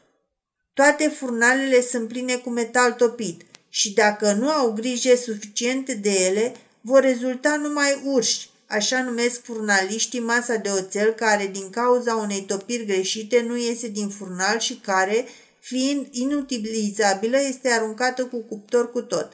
Toate 0.74 1.08
furnalele 1.08 1.80
sunt 1.80 2.08
pline 2.08 2.36
cu 2.36 2.50
metal 2.50 2.92
topit 2.92 3.42
și 3.68 3.92
dacă 3.92 4.32
nu 4.32 4.48
au 4.48 4.72
grijă 4.72 5.14
suficiente 5.16 5.94
de 5.94 6.10
ele, 6.10 6.54
vor 6.80 7.00
rezulta 7.00 7.56
numai 7.56 8.00
urși, 8.04 8.48
așa 8.66 9.02
numesc 9.02 9.42
furnaliștii 9.42 10.20
masa 10.20 10.56
de 10.56 10.68
oțel 10.68 11.10
care 11.10 11.46
din 11.46 11.70
cauza 11.70 12.14
unei 12.14 12.42
topiri 12.42 12.84
greșite 12.84 13.40
nu 13.40 13.56
iese 13.56 13.88
din 13.88 14.08
furnal 14.08 14.58
și 14.58 14.74
care, 14.74 15.26
fiind 15.60 16.06
inutilizabilă, 16.10 17.40
este 17.40 17.68
aruncată 17.68 18.24
cu 18.24 18.38
cuptor 18.38 18.90
cu 18.90 19.02
tot. 19.02 19.32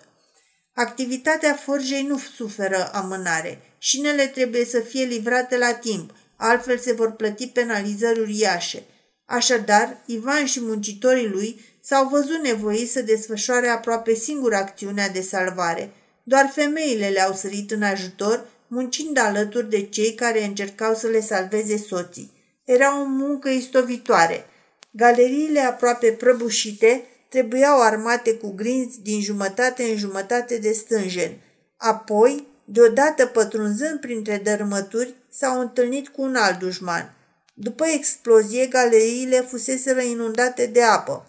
Activitatea 0.73 1.55
forjei 1.55 2.03
nu 2.03 2.19
suferă 2.37 2.91
amânare. 2.93 3.61
Șinele 3.79 4.27
trebuie 4.27 4.65
să 4.65 4.81
fie 4.81 5.05
livrate 5.05 5.57
la 5.57 5.73
timp, 5.73 6.15
altfel 6.37 6.79
se 6.79 6.93
vor 6.93 7.13
plăti 7.13 7.47
penalizări 7.47 8.21
uriașe. 8.21 8.83
Așadar, 9.31 9.97
Ivan 10.05 10.45
și 10.45 10.61
muncitorii 10.61 11.29
lui 11.29 11.61
s-au 11.81 12.09
văzut 12.09 12.43
nevoiți 12.43 12.93
să 12.93 13.03
desfășoare 13.03 13.69
aproape 13.69 14.15
singura 14.15 14.59
acțiunea 14.59 15.09
de 15.09 15.21
salvare. 15.21 15.91
Doar 16.23 16.51
femeile 16.55 17.09
le-au 17.09 17.33
sărit 17.33 17.71
în 17.71 17.83
ajutor, 17.83 18.47
muncind 18.67 19.19
alături 19.19 19.71
de 19.71 19.83
cei 19.83 20.15
care 20.15 20.45
încercau 20.45 20.95
să 20.95 21.07
le 21.07 21.21
salveze 21.21 21.77
soții. 21.77 22.33
Era 22.65 23.01
o 23.01 23.05
muncă 23.05 23.49
istovitoare. 23.49 24.45
Galeriile 24.91 25.61
aproape 25.61 26.13
prăbușite 26.13 27.05
trebuiau 27.29 27.81
armate 27.81 28.35
cu 28.35 28.53
grinzi 28.53 29.01
din 29.03 29.21
jumătate 29.21 29.83
în 29.83 29.97
jumătate 29.97 30.57
de 30.57 30.73
stânjen. 30.73 31.33
Apoi, 31.77 32.47
deodată 32.65 33.27
pătrunzând 33.27 34.01
printre 34.01 34.41
dărâmături, 34.45 35.15
s-au 35.31 35.61
întâlnit 35.61 36.09
cu 36.09 36.23
un 36.23 36.35
alt 36.35 36.59
dușman. 36.59 37.18
După 37.61 37.87
explozie, 37.87 38.67
galeriile 38.67 39.41
fuseseră 39.41 40.01
inundate 40.01 40.67
de 40.67 40.83
apă. 40.83 41.27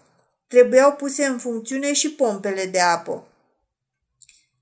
Trebuiau 0.48 0.92
puse 0.92 1.26
în 1.26 1.38
funcțiune 1.38 1.94
și 1.94 2.12
pompele 2.12 2.66
de 2.66 2.80
apă. 2.80 3.28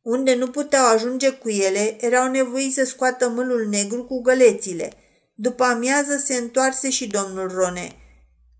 Unde 0.01 0.35
nu 0.35 0.47
puteau 0.47 0.87
ajunge 0.87 1.29
cu 1.29 1.49
ele, 1.49 2.05
erau 2.05 2.31
nevoiți 2.31 2.73
să 2.73 2.85
scoată 2.85 3.29
mâlul 3.29 3.67
negru 3.69 4.03
cu 4.03 4.21
gălețile. 4.21 4.93
După 5.35 5.63
amiază 5.63 6.17
se 6.17 6.35
întoarse 6.35 6.89
și 6.89 7.07
domnul 7.07 7.51
Rone. 7.53 7.95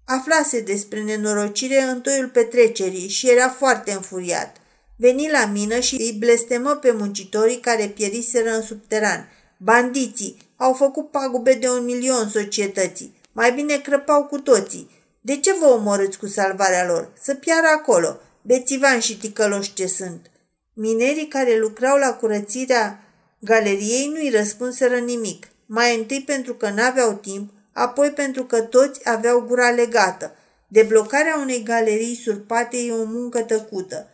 Aflase 0.05 0.61
despre 0.61 1.03
nenorocire 1.03 1.81
în 1.81 2.01
toiul 2.01 2.29
petrecerii 2.29 3.07
și 3.07 3.29
era 3.29 3.49
foarte 3.49 3.91
înfuriat. 3.91 4.55
Veni 4.97 5.29
la 5.29 5.45
mină 5.45 5.79
și 5.79 5.95
îi 5.95 6.15
blestemă 6.19 6.75
pe 6.75 6.91
muncitorii 6.91 7.59
care 7.59 7.87
pieriseră 7.87 8.49
în 8.49 8.61
subteran. 8.61 9.29
Bandiții 9.57 10.46
au 10.57 10.73
făcut 10.73 11.11
pagube 11.11 11.53
de 11.53 11.69
un 11.69 11.85
milion 11.85 12.29
societății. 12.29 13.15
Mai 13.31 13.51
bine 13.51 13.77
crăpau 13.77 14.23
cu 14.23 14.39
toții. 14.39 14.89
De 15.21 15.37
ce 15.37 15.53
vă 15.59 15.65
omorâți 15.65 16.17
cu 16.17 16.27
salvarea 16.27 16.85
lor? 16.85 17.11
Să 17.21 17.33
piară 17.33 17.67
acolo. 17.75 18.19
Bețivani 18.41 19.01
și 19.01 19.17
ticăloși 19.17 19.73
ce 19.73 19.87
sunt. 19.87 20.31
Minerii 20.73 21.27
care 21.27 21.57
lucrau 21.57 21.97
la 21.97 22.13
curățirea 22.13 23.03
galeriei 23.39 24.07
nu-i 24.07 24.29
răspunseră 24.29 24.97
nimic. 24.97 25.47
Mai 25.65 25.97
întâi 25.97 26.23
pentru 26.25 26.53
că 26.53 26.69
n-aveau 26.69 27.13
timp, 27.13 27.51
apoi 27.73 28.09
pentru 28.09 28.43
că 28.43 28.61
toți 28.61 29.09
aveau 29.09 29.41
gura 29.41 29.69
legată. 29.69 30.35
Deblocarea 30.67 31.37
unei 31.41 31.63
galerii 31.63 32.21
surpate 32.23 32.77
e 32.77 32.91
o 32.91 33.03
muncă 33.03 33.41
tăcută. 33.41 34.07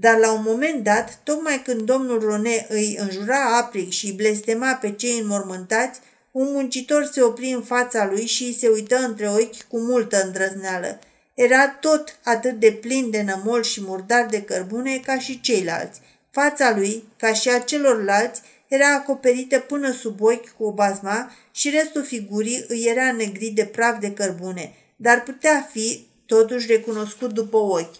Dar 0.00 0.18
la 0.18 0.32
un 0.32 0.42
moment 0.44 0.84
dat, 0.84 1.20
tocmai 1.22 1.62
când 1.64 1.80
domnul 1.80 2.20
Rone 2.20 2.66
îi 2.68 2.96
înjura 3.00 3.56
aprig 3.56 3.90
și 3.90 4.06
îi 4.06 4.12
blestema 4.12 4.74
pe 4.74 4.92
cei 4.92 5.18
înmormântați, 5.18 6.00
un 6.30 6.52
muncitor 6.52 7.04
se 7.12 7.22
opri 7.22 7.50
în 7.50 7.62
fața 7.62 8.06
lui 8.06 8.26
și 8.26 8.44
îi 8.44 8.54
se 8.54 8.68
uită 8.68 8.96
între 8.96 9.28
ochi 9.28 9.62
cu 9.68 9.78
multă 9.78 10.22
îndrăzneală. 10.24 10.98
Era 11.34 11.68
tot 11.68 12.18
atât 12.24 12.60
de 12.60 12.72
plin 12.72 13.10
de 13.10 13.22
nămol 13.22 13.62
și 13.62 13.82
murdar 13.82 14.26
de 14.30 14.42
cărbune 14.42 14.98
ca 14.98 15.18
și 15.18 15.40
ceilalți. 15.40 16.00
Fața 16.30 16.76
lui, 16.76 17.04
ca 17.16 17.32
și 17.32 17.48
a 17.48 17.58
celorlalți, 17.58 18.40
era 18.68 18.94
acoperită 18.94 19.58
până 19.58 19.92
sub 19.92 20.22
ochi 20.22 20.48
cu 20.48 20.64
o 20.64 20.72
bazma 20.72 21.32
și 21.50 21.70
restul 21.70 22.04
figurii 22.04 22.64
îi 22.68 22.84
era 22.86 23.12
negrit 23.12 23.54
de 23.54 23.64
praf 23.64 23.98
de 23.98 24.12
cărbune, 24.12 24.74
dar 24.96 25.22
putea 25.22 25.68
fi 25.72 26.06
totuși 26.26 26.66
recunoscut 26.66 27.32
după 27.32 27.56
ochi. 27.56 27.94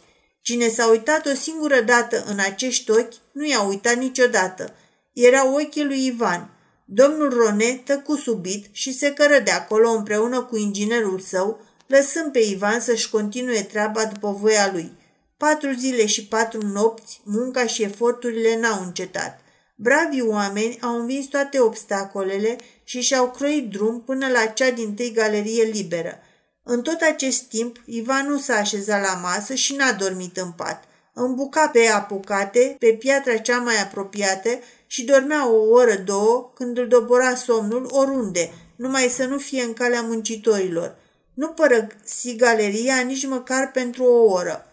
Cine 0.47 0.69
s-a 0.69 0.89
uitat 0.89 1.27
o 1.27 1.35
singură 1.35 1.81
dată 1.81 2.25
în 2.27 2.39
acești 2.39 2.91
ochi, 2.91 3.15
nu 3.33 3.47
i-a 3.47 3.63
uitat 3.63 3.97
niciodată. 3.97 4.75
Era 5.13 5.53
ochii 5.53 5.85
lui 5.85 6.07
Ivan. 6.07 6.51
Domnul 6.85 7.33
Rone 7.33 7.83
tăcu 7.85 8.17
subit 8.17 8.67
și 8.73 8.93
se 8.93 9.13
cără 9.13 9.39
de 9.45 9.51
acolo 9.51 9.91
împreună 9.91 10.43
cu 10.43 10.57
inginerul 10.57 11.21
său, 11.21 11.61
lăsând 11.87 12.33
pe 12.33 12.39
Ivan 12.39 12.81
să-și 12.81 13.11
continue 13.11 13.63
treaba 13.63 14.05
după 14.05 14.37
voia 14.41 14.71
lui. 14.73 14.93
Patru 15.37 15.73
zile 15.73 16.07
și 16.07 16.27
patru 16.27 16.67
nopți, 16.67 17.21
munca 17.25 17.67
și 17.67 17.83
eforturile 17.83 18.59
n-au 18.59 18.83
încetat. 18.83 19.41
Bravii 19.77 20.29
oameni 20.29 20.79
au 20.81 21.01
învins 21.01 21.27
toate 21.27 21.61
obstacolele 21.61 22.59
și 22.85 23.01
și-au 23.01 23.31
croit 23.31 23.71
drum 23.71 24.03
până 24.03 24.29
la 24.29 24.45
cea 24.45 24.71
din 24.71 24.95
tâi 24.95 25.13
galerie 25.13 25.63
liberă. 25.63 26.19
În 26.69 26.83
tot 26.83 27.01
acest 27.01 27.43
timp, 27.43 27.83
Ivan 27.85 28.29
nu 28.29 28.39
s-a 28.39 28.55
așezat 28.55 29.03
la 29.03 29.15
masă 29.15 29.55
și 29.55 29.75
n-a 29.75 29.93
dormit 29.93 30.37
în 30.37 30.53
pat. 30.53 30.85
Îmbuca 31.13 31.69
pe 31.69 31.87
apucate, 31.87 32.77
pe 32.79 32.93
piatra 32.93 33.37
cea 33.37 33.59
mai 33.59 33.83
apropiată 33.83 34.49
și 34.87 35.05
dormea 35.05 35.49
o 35.49 35.57
oră, 35.57 35.95
două, 35.95 36.53
când 36.55 36.79
îl 36.79 36.89
dobora 36.89 37.35
somnul 37.35 37.89
oriunde, 37.91 38.53
numai 38.77 39.03
să 39.03 39.25
nu 39.25 39.39
fie 39.39 39.63
în 39.63 39.73
calea 39.73 40.03
muncitorilor. 40.03 40.97
Nu 41.35 41.49
părăsi 41.49 42.37
galeria 42.37 42.97
nici 42.97 43.27
măcar 43.27 43.71
pentru 43.71 44.05
o 44.05 44.33
oră. 44.33 44.67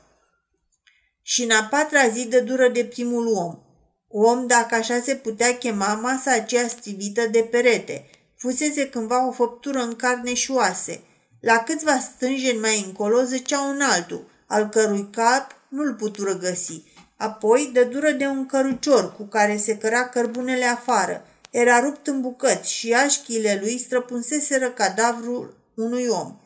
Și 1.21 1.43
în 1.43 1.51
a 1.51 1.63
patra 1.63 2.07
zi 2.07 2.27
de 2.27 2.39
dură 2.39 2.69
de 2.69 2.85
primul 2.85 3.27
om. 3.27 3.57
Om, 4.07 4.47
dacă 4.47 4.75
așa 4.75 4.99
se 4.99 5.15
putea 5.15 5.57
chema, 5.57 5.93
masa 5.93 6.31
aceea 6.31 6.67
strivită 6.67 7.27
de 7.31 7.47
perete. 7.51 8.09
Fusese 8.37 8.89
cândva 8.89 9.27
o 9.27 9.31
făptură 9.31 9.79
în 9.79 9.95
carne 9.95 10.33
și 10.33 10.51
oase. 10.51 11.03
La 11.43 11.63
câțiva 11.63 11.99
stânjeni 11.99 12.59
mai 12.59 12.83
încolo 12.85 13.23
zăcea 13.23 13.61
un 13.61 13.81
altul, 13.81 14.25
al 14.47 14.69
cărui 14.69 15.07
cap 15.11 15.51
nu-l 15.67 15.93
putură 15.93 16.37
găsi. 16.37 16.81
Apoi 17.17 17.69
dă 17.73 17.83
dură 17.83 18.11
de 18.11 18.25
un 18.25 18.45
cărucior 18.45 19.15
cu 19.15 19.23
care 19.23 19.57
se 19.57 19.77
căra 19.77 20.07
cărbunele 20.07 20.65
afară. 20.65 21.25
Era 21.51 21.79
rupt 21.79 22.07
în 22.07 22.21
bucăți 22.21 22.73
și 22.73 22.93
așchiile 22.93 23.57
lui 23.61 23.77
străpunseseră 23.77 24.69
cadavrul 24.69 25.57
unui 25.75 26.07
om. 26.07 26.37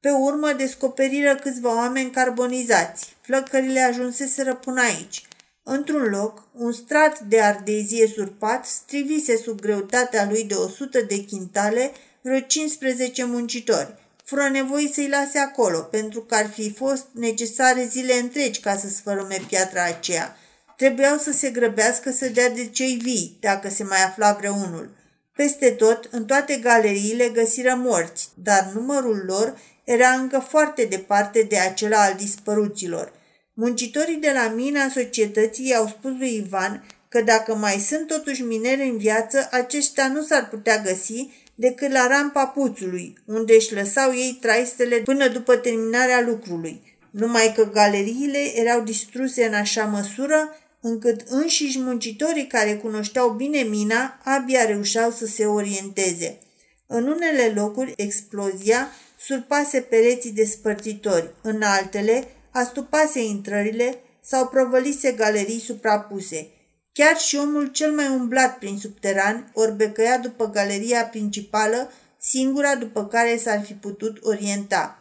Pe 0.00 0.10
urmă 0.10 0.52
descoperiră 0.52 1.34
câțiva 1.34 1.74
oameni 1.74 2.10
carbonizați. 2.10 3.16
Flăcările 3.20 3.80
ajunseseră 3.80 4.54
până 4.54 4.80
aici. 4.80 5.28
Într-un 5.62 6.02
loc, 6.02 6.42
un 6.54 6.72
strat 6.72 7.20
de 7.20 7.40
ardezie 7.40 8.06
surpat 8.06 8.66
strivise 8.66 9.36
sub 9.36 9.60
greutatea 9.60 10.26
lui 10.28 10.44
de 10.44 10.54
100 10.54 11.00
de 11.00 11.24
chintale 11.24 11.92
vreo 12.22 12.40
15 12.40 13.24
muncitori. 13.24 13.99
Fură 14.30 14.48
nevoi 14.48 14.90
să-i 14.94 15.08
lase 15.08 15.38
acolo, 15.38 15.78
pentru 15.78 16.20
că 16.20 16.34
ar 16.34 16.50
fi 16.50 16.72
fost 16.72 17.06
necesare 17.12 17.86
zile 17.90 18.14
întregi 18.14 18.60
ca 18.60 18.76
să 18.76 18.88
sfărâme 18.88 19.40
piatra 19.48 19.84
aceea. 19.84 20.36
Trebuiau 20.76 21.18
să 21.18 21.32
se 21.32 21.50
grăbească 21.50 22.10
să 22.10 22.28
dea 22.28 22.50
de 22.50 22.66
cei 22.66 22.98
vii, 23.02 23.36
dacă 23.40 23.68
se 23.68 23.84
mai 23.84 24.02
afla 24.02 24.32
vreunul. 24.32 24.90
Peste 25.36 25.70
tot, 25.70 26.08
în 26.10 26.24
toate 26.24 26.56
galeriile 26.56 27.28
găsiră 27.28 27.74
morți, 27.76 28.28
dar 28.34 28.70
numărul 28.74 29.22
lor 29.26 29.58
era 29.84 30.08
încă 30.08 30.38
foarte 30.38 30.84
departe 30.84 31.42
de 31.42 31.58
acela 31.58 32.02
al 32.02 32.14
dispăruților. 32.14 33.12
Muncitorii 33.54 34.16
de 34.16 34.32
la 34.34 34.48
mina 34.48 34.88
societății 34.88 35.68
i-au 35.68 35.86
spus 35.86 36.10
lui 36.18 36.36
Ivan 36.36 36.84
că 37.08 37.20
dacă 37.20 37.54
mai 37.54 37.78
sunt 37.78 38.06
totuși 38.06 38.42
mineri 38.42 38.88
în 38.88 38.98
viață, 38.98 39.48
aceștia 39.50 40.08
nu 40.08 40.22
s-ar 40.22 40.48
putea 40.48 40.78
găsi 40.78 41.28
decât 41.60 41.92
la 41.92 42.06
rampa 42.06 42.46
puțului, 42.46 43.18
unde 43.24 43.54
își 43.54 43.74
lăsau 43.74 44.12
ei 44.14 44.38
traistele 44.40 44.96
până 44.96 45.28
după 45.28 45.56
terminarea 45.56 46.20
lucrului, 46.20 46.98
numai 47.10 47.52
că 47.56 47.70
galeriile 47.72 48.58
erau 48.58 48.80
distruse 48.80 49.44
în 49.44 49.54
așa 49.54 49.84
măsură 49.84 50.56
încât 50.80 51.20
înșiși 51.28 51.78
muncitorii 51.78 52.46
care 52.46 52.74
cunoșteau 52.74 53.30
bine 53.30 53.62
mina 53.62 54.20
abia 54.24 54.64
reușeau 54.64 55.10
să 55.10 55.26
se 55.26 55.46
orienteze. 55.46 56.38
În 56.86 57.06
unele 57.06 57.52
locuri, 57.54 57.92
explozia 57.96 58.88
surpase 59.18 59.80
pereții 59.80 60.32
despărțitori, 60.32 61.34
în 61.42 61.62
altele, 61.62 62.24
astupase 62.50 63.22
intrările 63.22 63.98
sau 64.22 64.48
prăvălise 64.48 65.12
galerii 65.12 65.60
suprapuse. 65.60 66.48
Chiar 66.92 67.16
și 67.16 67.36
omul 67.36 67.66
cel 67.66 67.92
mai 67.92 68.08
umblat 68.08 68.58
prin 68.58 68.78
subteran 68.78 69.50
orbecăia 69.54 70.18
după 70.18 70.50
galeria 70.50 71.04
principală, 71.04 71.90
singura 72.18 72.74
după 72.74 73.06
care 73.06 73.36
s-ar 73.36 73.62
fi 73.64 73.72
putut 73.72 74.18
orienta. 74.22 75.00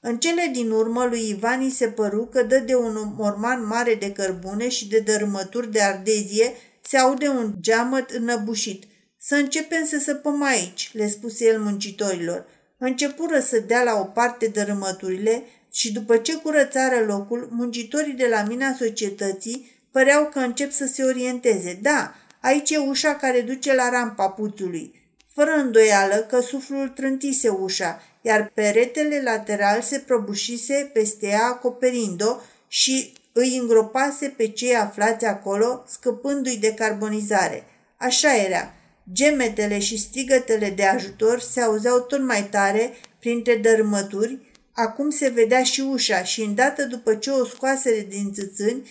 În 0.00 0.18
cele 0.18 0.50
din 0.52 0.70
urmă 0.70 1.04
lui 1.04 1.28
Ivani 1.28 1.70
se 1.70 1.88
păru 1.88 2.26
că 2.26 2.42
dă 2.42 2.58
de 2.58 2.74
un 2.74 3.12
morman 3.16 3.66
mare 3.66 3.94
de 3.94 4.12
cărbune 4.12 4.68
și 4.68 4.88
de 4.88 4.98
dărâmături 4.98 5.72
de 5.72 5.80
ardezie 5.80 6.52
se 6.80 6.96
aude 6.96 7.28
un 7.28 7.54
geamăt 7.60 8.10
înăbușit. 8.10 8.84
Să 9.18 9.34
începem 9.34 9.84
să 9.84 9.98
săpăm 9.98 10.42
aici, 10.42 10.90
le 10.92 11.08
spuse 11.08 11.44
el 11.44 11.60
muncitorilor. 11.60 12.46
Începură 12.78 13.40
să 13.40 13.58
dea 13.58 13.82
la 13.82 14.00
o 14.00 14.04
parte 14.04 14.46
dărâmăturile 14.46 15.42
și 15.72 15.92
după 15.92 16.16
ce 16.16 16.36
curățară 16.36 17.04
locul, 17.04 17.48
muncitorii 17.50 18.12
de 18.12 18.26
la 18.26 18.42
mina 18.42 18.74
societății 18.78 19.79
păreau 19.90 20.28
că 20.32 20.38
încep 20.38 20.72
să 20.72 20.86
se 20.86 21.02
orienteze. 21.02 21.78
Da, 21.82 22.14
aici 22.40 22.70
e 22.70 22.78
ușa 22.78 23.14
care 23.14 23.40
duce 23.40 23.74
la 23.74 23.88
rampa 23.88 24.28
puțului. 24.28 25.00
Fără 25.34 25.50
îndoială 25.50 26.16
că 26.16 26.40
suflul 26.40 26.88
trântise 26.88 27.48
ușa, 27.48 28.02
iar 28.20 28.50
peretele 28.54 29.22
lateral 29.24 29.82
se 29.82 29.98
prăbușise 29.98 30.90
peste 30.92 31.26
ea 31.26 31.44
acoperind-o 31.44 32.36
și 32.68 33.12
îi 33.32 33.56
îngropase 33.56 34.34
pe 34.36 34.48
cei 34.48 34.76
aflați 34.76 35.24
acolo, 35.24 35.84
scăpându-i 35.88 36.56
de 36.56 36.74
carbonizare. 36.74 37.64
Așa 37.96 38.36
era. 38.36 38.74
Gemetele 39.12 39.78
și 39.78 39.98
strigătele 39.98 40.70
de 40.70 40.84
ajutor 40.84 41.40
se 41.40 41.60
auzeau 41.60 42.00
tot 42.00 42.22
mai 42.22 42.48
tare 42.48 42.92
printre 43.18 43.56
dărâmături, 43.56 44.38
acum 44.72 45.10
se 45.10 45.28
vedea 45.28 45.62
și 45.62 45.80
ușa 45.80 46.22
și 46.22 46.42
îndată 46.42 46.84
după 46.84 47.14
ce 47.14 47.30
o 47.30 47.44
scoase 47.44 48.06
din 48.08 48.32
țâțâni, 48.32 48.90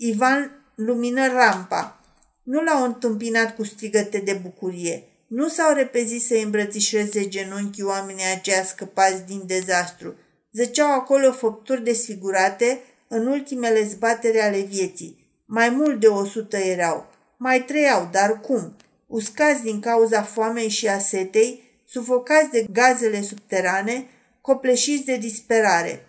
Ivan 0.00 0.64
lumină 0.74 1.26
rampa. 1.26 2.00
Nu 2.42 2.62
l-au 2.62 2.84
întâmpinat 2.84 3.54
cu 3.54 3.64
strigăte 3.64 4.18
de 4.18 4.32
bucurie. 4.42 5.02
Nu 5.26 5.48
s-au 5.48 5.74
repezit 5.74 6.22
să 6.22 6.34
îmbrățișeze 6.34 7.28
genunchii 7.28 7.82
oamenii 7.82 8.24
aceia 8.36 8.64
scăpați 8.64 9.26
din 9.26 9.42
dezastru. 9.46 10.14
Zăceau 10.52 10.92
acolo 10.92 11.32
făpturi 11.32 11.84
desfigurate 11.84 12.80
în 13.08 13.26
ultimele 13.26 13.82
zbatere 13.82 14.42
ale 14.42 14.60
vieții. 14.60 15.42
Mai 15.46 15.68
mult 15.68 16.00
de 16.00 16.06
o 16.06 16.24
sută 16.24 16.56
erau. 16.56 17.06
Mai 17.36 17.64
trăiau, 17.64 18.08
dar 18.12 18.40
cum? 18.40 18.76
Uscați 19.06 19.62
din 19.62 19.80
cauza 19.80 20.22
foamei 20.22 20.68
și 20.68 20.88
a 20.88 20.98
setei, 20.98 21.62
sufocați 21.86 22.50
de 22.50 22.66
gazele 22.72 23.22
subterane, 23.22 24.06
copleșiți 24.40 25.04
de 25.04 25.16
disperare. 25.16 26.07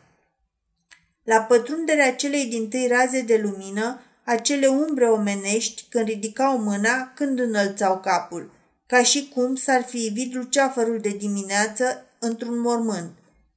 La 1.23 1.41
pătrunderea 1.41 2.15
celei 2.15 2.45
din 2.45 2.69
tâi 2.69 2.87
raze 2.87 3.21
de 3.21 3.37
lumină, 3.37 4.01
acele 4.23 4.67
umbre 4.67 5.05
omenești, 5.05 5.85
când 5.89 6.07
ridicau 6.07 6.57
mâna, 6.57 7.11
când 7.15 7.39
înălțau 7.39 7.99
capul– 7.99 8.51
ca 8.89 9.03
și 9.03 9.29
cum 9.33 9.55
s-ar 9.55 9.83
fi 9.83 10.05
ivit 10.05 10.33
luceafărul 10.33 10.99
de 10.99 11.09
dimineață 11.09 12.05
într-un 12.19 12.59
mormânt. 12.59 13.11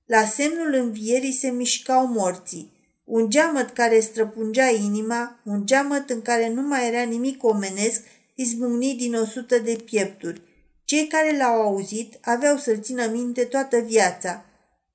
La 0.06 0.24
semnul 0.24 0.74
învierii 0.74 1.32
se 1.32 1.50
mișcau 1.50 2.06
morții. 2.06 2.72
Un 3.04 3.30
geamăt 3.30 3.70
care 3.70 4.00
străpungea 4.00 4.68
inima, 4.68 5.40
un 5.44 5.66
geamăt 5.66 6.10
în 6.10 6.22
care 6.22 6.48
nu 6.48 6.62
mai 6.62 6.88
era 6.88 7.02
nimic 7.02 7.44
omenesc, 7.44 8.02
izbucni 8.34 8.94
din 8.94 9.14
o 9.14 9.24
sută 9.24 9.58
de 9.58 9.78
piepturi. 9.84 10.42
Cei 10.84 11.06
care 11.06 11.36
l-au 11.36 11.60
auzit 11.60 12.18
aveau 12.20 12.56
să-l 12.56 12.80
țină 12.80 13.08
minte 13.10 13.44
toată 13.44 13.78
viața. 13.78 14.44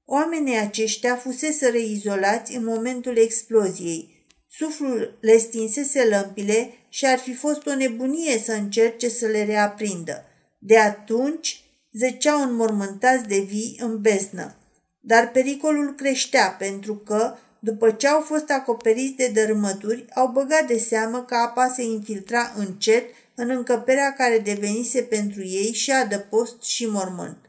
Oamenii 0.10 0.58
aceștia 0.58 1.16
fusese 1.16 1.70
reizolați 1.70 2.56
în 2.56 2.64
momentul 2.64 3.18
exploziei. 3.18 4.26
Suflul 4.50 5.18
le 5.22 5.38
stinsese 5.38 6.06
lămpile 6.06 6.74
și 6.90 7.06
ar 7.06 7.18
fi 7.18 7.34
fost 7.34 7.66
o 7.66 7.76
nebunie 7.76 8.38
să 8.38 8.52
încerce 8.52 9.10
să 9.10 9.26
le 9.26 9.46
reaprindă. 9.46 10.26
De 10.60 10.78
atunci 10.78 11.64
zăceau 11.92 12.42
înmormântați 12.42 13.28
de 13.28 13.40
vii 13.40 13.78
în 13.82 14.02
beznă. 14.02 14.56
Dar 15.00 15.32
pericolul 15.32 15.96
creștea 15.96 16.56
pentru 16.60 16.96
că, 16.96 17.36
după 17.60 17.92
ce 17.92 18.08
au 18.08 18.22
fost 18.22 18.50
acoperiți 18.50 19.16
de 19.16 19.28
dărâmături, 19.28 20.06
au 20.14 20.28
băgat 20.28 20.68
de 20.68 20.78
seamă 20.78 21.24
că 21.24 21.36
apa 21.36 21.68
se 21.76 21.84
infiltra 21.84 22.54
încet 22.56 23.06
în 23.36 23.50
încăperea 23.50 24.14
care 24.14 24.40
devenise 24.40 25.02
pentru 25.02 25.42
ei 25.42 25.74
și 25.74 25.92
adăpost 25.92 26.64
și 26.64 26.86
mormânt. 26.86 27.47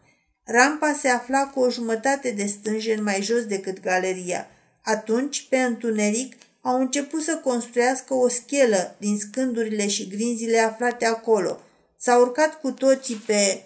Rampa 0.49 0.93
se 1.01 1.09
afla 1.09 1.47
cu 1.47 1.61
o 1.61 1.71
jumătate 1.71 2.31
de 2.31 2.47
stânjen 2.47 3.03
mai 3.03 3.23
jos 3.23 3.45
decât 3.45 3.81
galeria. 3.81 4.47
Atunci, 4.83 5.47
pe 5.49 5.57
întuneric, 5.57 6.37
au 6.61 6.81
început 6.81 7.23
să 7.23 7.41
construiască 7.45 8.15
o 8.15 8.29
schelă 8.29 8.97
din 8.99 9.19
scândurile 9.19 9.89
și 9.89 10.09
grinzile 10.09 10.59
aflate 10.59 11.07
acolo– 11.07 11.61
S-au 12.01 12.21
urcat 12.21 12.61
cu 12.61 12.71
toții 12.71 13.15
pe 13.15 13.63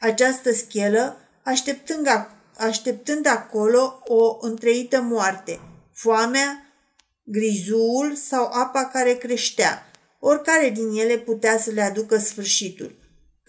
această 0.00 0.52
schelă, 0.52 1.16
așteptând, 1.42 2.08
așteptând 2.56 3.26
acolo 3.26 4.02
o 4.04 4.36
întreită 4.40 5.00
moarte, 5.00 5.60
foamea, 5.92 6.72
grizul 7.24 8.14
sau 8.14 8.44
apa 8.52 8.84
care 8.84 9.14
creștea. 9.14 9.90
Oricare 10.20 10.70
din 10.70 10.90
ele 10.96 11.18
putea 11.18 11.58
să 11.58 11.70
le 11.70 11.82
aducă 11.82 12.18
sfârșitul. 12.18 12.96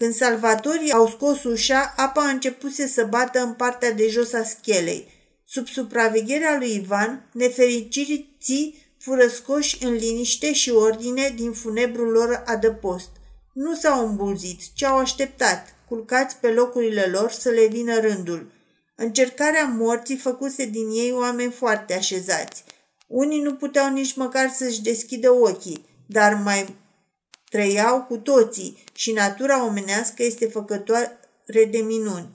Când 0.00 0.14
salvatorii 0.14 0.92
au 0.92 1.08
scos 1.08 1.44
ușa, 1.44 1.94
apa 1.96 2.22
a 2.22 2.28
început 2.28 2.72
să 2.72 3.06
bată 3.08 3.40
în 3.40 3.52
partea 3.52 3.92
de 3.92 4.08
jos 4.08 4.32
a 4.32 4.42
schelei. 4.42 5.06
Sub 5.44 5.66
supravegherea 5.66 6.56
lui 6.58 6.74
Ivan, 6.74 7.28
nefericiții 7.32 8.94
fură 8.98 9.26
scoși 9.26 9.84
în 9.84 9.92
liniște 9.92 10.52
și 10.52 10.70
ordine 10.70 11.32
din 11.36 11.52
funebrul 11.52 12.08
lor 12.08 12.42
adăpost. 12.46 13.08
Nu 13.52 13.74
s-au 13.74 14.08
îmbulzit, 14.08 14.60
ci 14.74 14.82
au 14.82 14.98
așteptat, 14.98 15.74
culcați 15.88 16.36
pe 16.36 16.48
locurile 16.48 17.02
lor 17.12 17.30
să 17.30 17.48
le 17.48 17.66
vină 17.66 18.00
rândul. 18.00 18.50
Încercarea 18.94 19.64
morții 19.64 20.16
făcuse 20.16 20.64
din 20.64 20.90
ei 20.90 21.12
oameni 21.12 21.52
foarte 21.52 21.94
așezați. 21.94 22.64
Unii 23.06 23.40
nu 23.40 23.54
puteau 23.54 23.92
nici 23.92 24.14
măcar 24.14 24.50
să-și 24.50 24.82
deschidă 24.82 25.30
ochii, 25.30 25.84
dar 26.06 26.34
mai 26.44 26.74
trăiau 27.50 28.02
cu 28.02 28.16
toții 28.16 28.84
și 28.94 29.12
natura 29.12 29.64
omenească 29.64 30.22
este 30.22 30.46
făcătoare 30.46 31.18
de 31.70 31.78
minuni. 31.78 32.28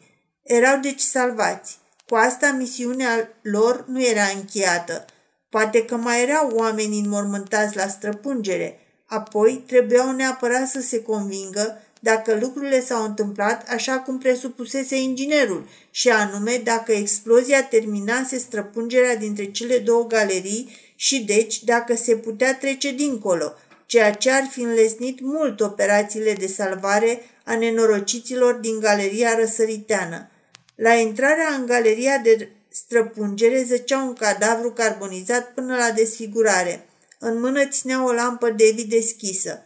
Erau 0.44 0.80
deci 0.80 1.02
salvați. 1.02 1.78
Cu 2.08 2.16
asta 2.16 2.52
misiunea 2.52 3.30
lor 3.42 3.86
nu 3.88 4.04
era 4.04 4.26
încheiată. 4.36 5.06
Poate 5.50 5.86
că 5.86 5.96
mai 5.96 6.22
erau 6.22 6.50
oameni 6.54 7.00
înmormântați 7.00 7.76
la 7.76 7.88
străpungere– 7.88 8.80
Apoi, 9.06 9.64
trebuiau 9.68 10.12
neapărat 10.12 10.68
să 10.68 10.82
se 10.82 11.02
convingă 11.02 11.82
dacă 12.00 12.38
lucrurile 12.42 12.82
s-au 12.82 13.04
întâmplat 13.04 13.70
așa 13.70 14.00
cum 14.00 14.18
presupusese 14.18 14.96
inginerul, 14.96 15.68
și 15.92 16.10
anume 16.10 16.62
dacă 16.64 16.92
explozia 16.92 17.64
terminase 17.64 18.38
străpungerea 18.38 19.16
dintre 19.16 19.52
cele 19.52 19.78
două 19.78 20.08
galerii 20.08 20.70
și 20.96 21.24
deci 21.24 21.64
dacă 21.64 21.96
se 21.96 22.16
putea 22.16 22.56
trece 22.56 22.92
dincolo, 22.92 23.54
ceea 23.86 24.14
ce 24.14 24.32
ar 24.32 24.48
fi 24.52 24.62
înlesnit 24.62 25.20
mult 25.22 25.60
operațiile 25.62 26.34
de 26.34 26.48
salvare 26.48 27.22
a 27.44 27.56
nenorociților 27.56 28.54
din 28.54 28.80
galeria 28.80 29.36
răsăriteană. 29.36 30.30
La 30.76 30.94
intrarea 30.94 31.48
în 31.60 31.66
galeria 31.66 32.18
de 32.18 32.50
străpungere 32.70 33.64
zăcea 33.64 33.98
un 33.98 34.14
cadavru 34.14 34.72
carbonizat 34.72 35.54
până 35.54 35.76
la 35.76 35.92
desfigurare– 35.92 36.86
în 37.20 37.40
mână 37.40 37.66
ținea 37.66 38.06
o 38.06 38.12
lampă 38.12 38.50
Devi 38.50 38.86
deschisă. 38.86 39.64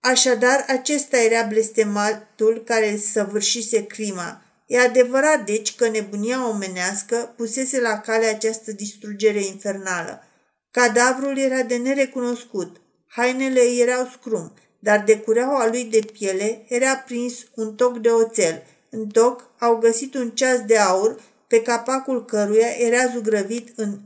Așadar, 0.00 0.64
acesta 0.68 1.18
era 1.18 1.42
blestematul 1.42 2.62
care 2.66 2.96
săvârșise 2.96 3.86
crima. 3.86 4.42
E 4.66 4.78
adevărat, 4.78 5.44
deci, 5.44 5.74
că 5.74 5.88
nebunia 5.88 6.48
omenească 6.48 7.34
pusese 7.36 7.80
la 7.80 8.00
cale 8.00 8.26
această 8.26 8.72
distrugere 8.72 9.44
infernală. 9.44 10.24
Cadavrul 10.70 11.38
era 11.38 11.62
de 11.62 11.76
nerecunoscut. 11.76 12.80
Hainele 13.12 13.60
erau 13.60 14.08
scrum, 14.12 14.52
dar 14.78 15.04
de 15.04 15.18
cureaua 15.18 15.68
lui 15.68 15.84
de 15.84 15.98
piele 16.12 16.64
era 16.68 16.96
prins 16.96 17.46
un 17.54 17.74
toc 17.74 17.98
de 17.98 18.08
oțel. 18.08 18.62
În 18.90 19.06
toc 19.06 19.50
au 19.58 19.76
găsit 19.76 20.14
un 20.14 20.30
ceas 20.30 20.60
de 20.66 20.78
aur 20.78 21.20
pe 21.46 21.62
capacul 21.62 22.24
căruia 22.24 22.68
era 22.78 23.06
zugrăvit 23.14 23.78
în 23.78 23.98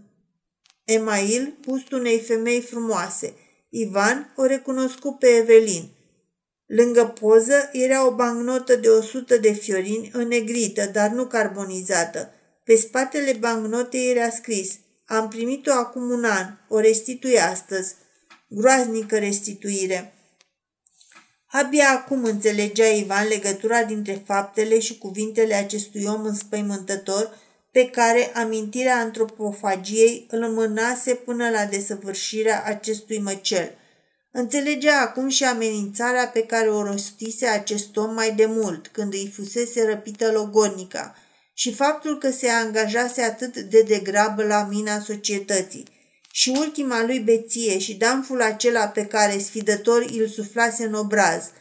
Email, 0.85 1.55
bustul 1.61 1.99
unei 1.99 2.21
femei 2.21 2.61
frumoase. 2.61 3.35
Ivan 3.69 4.33
o 4.37 4.47
recunoscu 4.47 5.17
pe 5.19 5.27
Evelin. 5.27 5.91
Lângă 6.67 7.05
poză 7.21 7.69
era 7.73 8.07
o 8.07 8.15
bancnotă 8.15 8.77
de 8.77 8.89
100 8.89 9.37
de 9.37 9.53
fiorini 9.53 10.11
înnegrită, 10.13 10.87
dar 10.93 11.11
nu 11.11 11.27
carbonizată. 11.27 12.31
Pe 12.65 12.77
spatele 12.77 13.33
bancnotei 13.33 14.11
era 14.11 14.31
scris 14.31 14.79
Am 15.05 15.29
primit-o 15.29 15.73
acum 15.73 16.11
un 16.11 16.25
an, 16.25 16.47
o 16.69 16.81
restitui 16.81 17.39
astăzi. 17.39 17.95
Groaznică 18.49 19.19
restituire. 19.19 20.15
Abia 21.47 21.91
acum 21.91 22.25
înțelegea 22.25 22.87
Ivan 22.87 23.29
legătura 23.29 23.85
dintre 23.85 24.23
faptele 24.27 24.79
și 24.79 24.99
cuvintele 24.99 25.55
acestui 25.55 26.05
om 26.05 26.25
înspăimântător 26.25 27.39
pe 27.71 27.91
care 27.91 28.31
amintirea 28.35 28.97
antropofagiei 28.97 30.27
îl 30.31 30.49
mânase 30.49 31.15
până 31.15 31.51
la 31.51 31.65
desăvârșirea 31.65 32.63
acestui 32.65 33.19
măcel. 33.19 33.75
Înțelegea 34.31 35.01
acum 35.01 35.29
și 35.29 35.45
amenințarea 35.45 36.29
pe 36.29 36.43
care 36.43 36.69
o 36.69 36.83
rostise 36.83 37.47
acest 37.47 37.97
om 37.97 38.15
mai 38.15 38.35
de 38.35 38.47
mult, 38.47 38.89
când 38.89 39.13
îi 39.13 39.33
fusese 39.35 39.87
răpită 39.87 40.31
logodnica, 40.33 41.15
și 41.55 41.75
faptul 41.75 42.19
că 42.19 42.31
se 42.31 42.49
angajase 42.49 43.23
atât 43.23 43.57
de 43.57 43.83
degrabă 43.83 44.43
la 44.43 44.67
mina 44.71 45.01
societății. 45.01 45.85
Și 46.37 46.49
ultima 46.59 47.05
lui 47.05 47.19
beție 47.19 47.79
și 47.79 47.95
damful 47.95 48.43
acela 48.43 48.87
pe 48.89 49.07
care 49.07 49.39
sfidător 49.39 50.05
îl 50.19 50.29
suflase 50.29 50.85
în 50.85 50.95
obraz– 50.95 51.51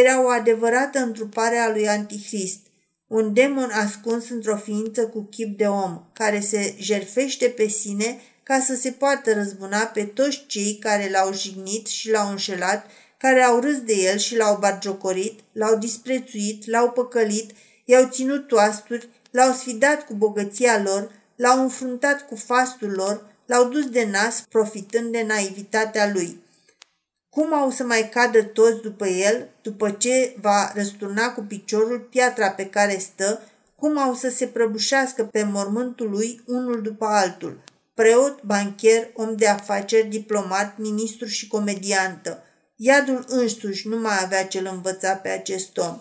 era 0.00 0.22
o 0.22 0.28
adevărată 0.28 0.98
întrupare 0.98 1.56
a 1.56 1.70
lui 1.70 1.88
Antichrist, 1.88 2.58
un 3.06 3.32
demon 3.32 3.70
ascuns 3.70 4.28
într-o 4.28 4.56
ființă 4.56 5.06
cu 5.06 5.22
chip 5.30 5.58
de 5.58 5.66
om, 5.66 6.02
care 6.12 6.40
se 6.40 6.74
jerfește 6.78 7.46
pe 7.46 7.68
sine 7.68 8.20
ca 8.42 8.60
să 8.60 8.74
se 8.74 8.90
poată 8.90 9.32
răzbuna 9.32 9.78
pe 9.78 10.04
toți 10.04 10.44
cei 10.46 10.76
care 10.80 11.10
l-au 11.10 11.32
jignit 11.34 11.86
și 11.86 12.10
l-au 12.10 12.30
înșelat, 12.30 12.86
care 13.18 13.42
au 13.42 13.60
râs 13.60 13.80
de 13.80 13.94
el 13.94 14.18
și 14.18 14.36
l-au 14.36 14.58
barjocorit, 14.58 15.40
l-au 15.52 15.76
disprețuit, 15.76 16.66
l-au 16.66 16.90
păcălit, 16.90 17.50
i-au 17.84 18.08
ținut 18.10 18.46
toasturi, 18.48 19.08
l-au 19.30 19.52
sfidat 19.52 20.06
cu 20.06 20.14
bogăția 20.14 20.82
lor, 20.82 21.10
l-au 21.36 21.62
înfruntat 21.62 22.26
cu 22.26 22.36
fastul 22.36 22.90
lor, 22.90 23.26
l-au 23.52 23.68
dus 23.68 23.86
de 23.90 24.04
nas 24.04 24.40
profitând 24.48 25.12
de 25.12 25.22
naivitatea 25.22 26.10
lui. 26.12 26.40
Cum 27.28 27.54
au 27.54 27.70
să 27.70 27.84
mai 27.84 28.08
cadă 28.08 28.42
toți 28.42 28.82
după 28.82 29.06
el, 29.06 29.48
după 29.62 29.90
ce 29.90 30.34
va 30.40 30.72
răsturna 30.74 31.32
cu 31.32 31.40
piciorul 31.40 32.00
piatra 32.00 32.50
pe 32.50 32.66
care 32.66 32.98
stă, 32.98 33.42
cum 33.76 33.98
au 33.98 34.14
să 34.14 34.30
se 34.30 34.46
prăbușească 34.46 35.24
pe 35.24 35.42
mormântul 35.42 36.10
lui 36.10 36.42
unul 36.46 36.82
după 36.82 37.04
altul, 37.04 37.60
preot, 37.94 38.42
bancher, 38.42 39.10
om 39.14 39.36
de 39.36 39.48
afaceri, 39.48 40.08
diplomat, 40.08 40.78
ministru 40.78 41.26
și 41.26 41.48
comediantă. 41.48 42.42
Iadul 42.76 43.24
însuși 43.28 43.88
nu 43.88 43.96
mai 43.96 44.18
avea 44.22 44.46
ce-l 44.46 44.68
învăța 44.72 45.14
pe 45.14 45.28
acest 45.28 45.78
om. 45.78 46.00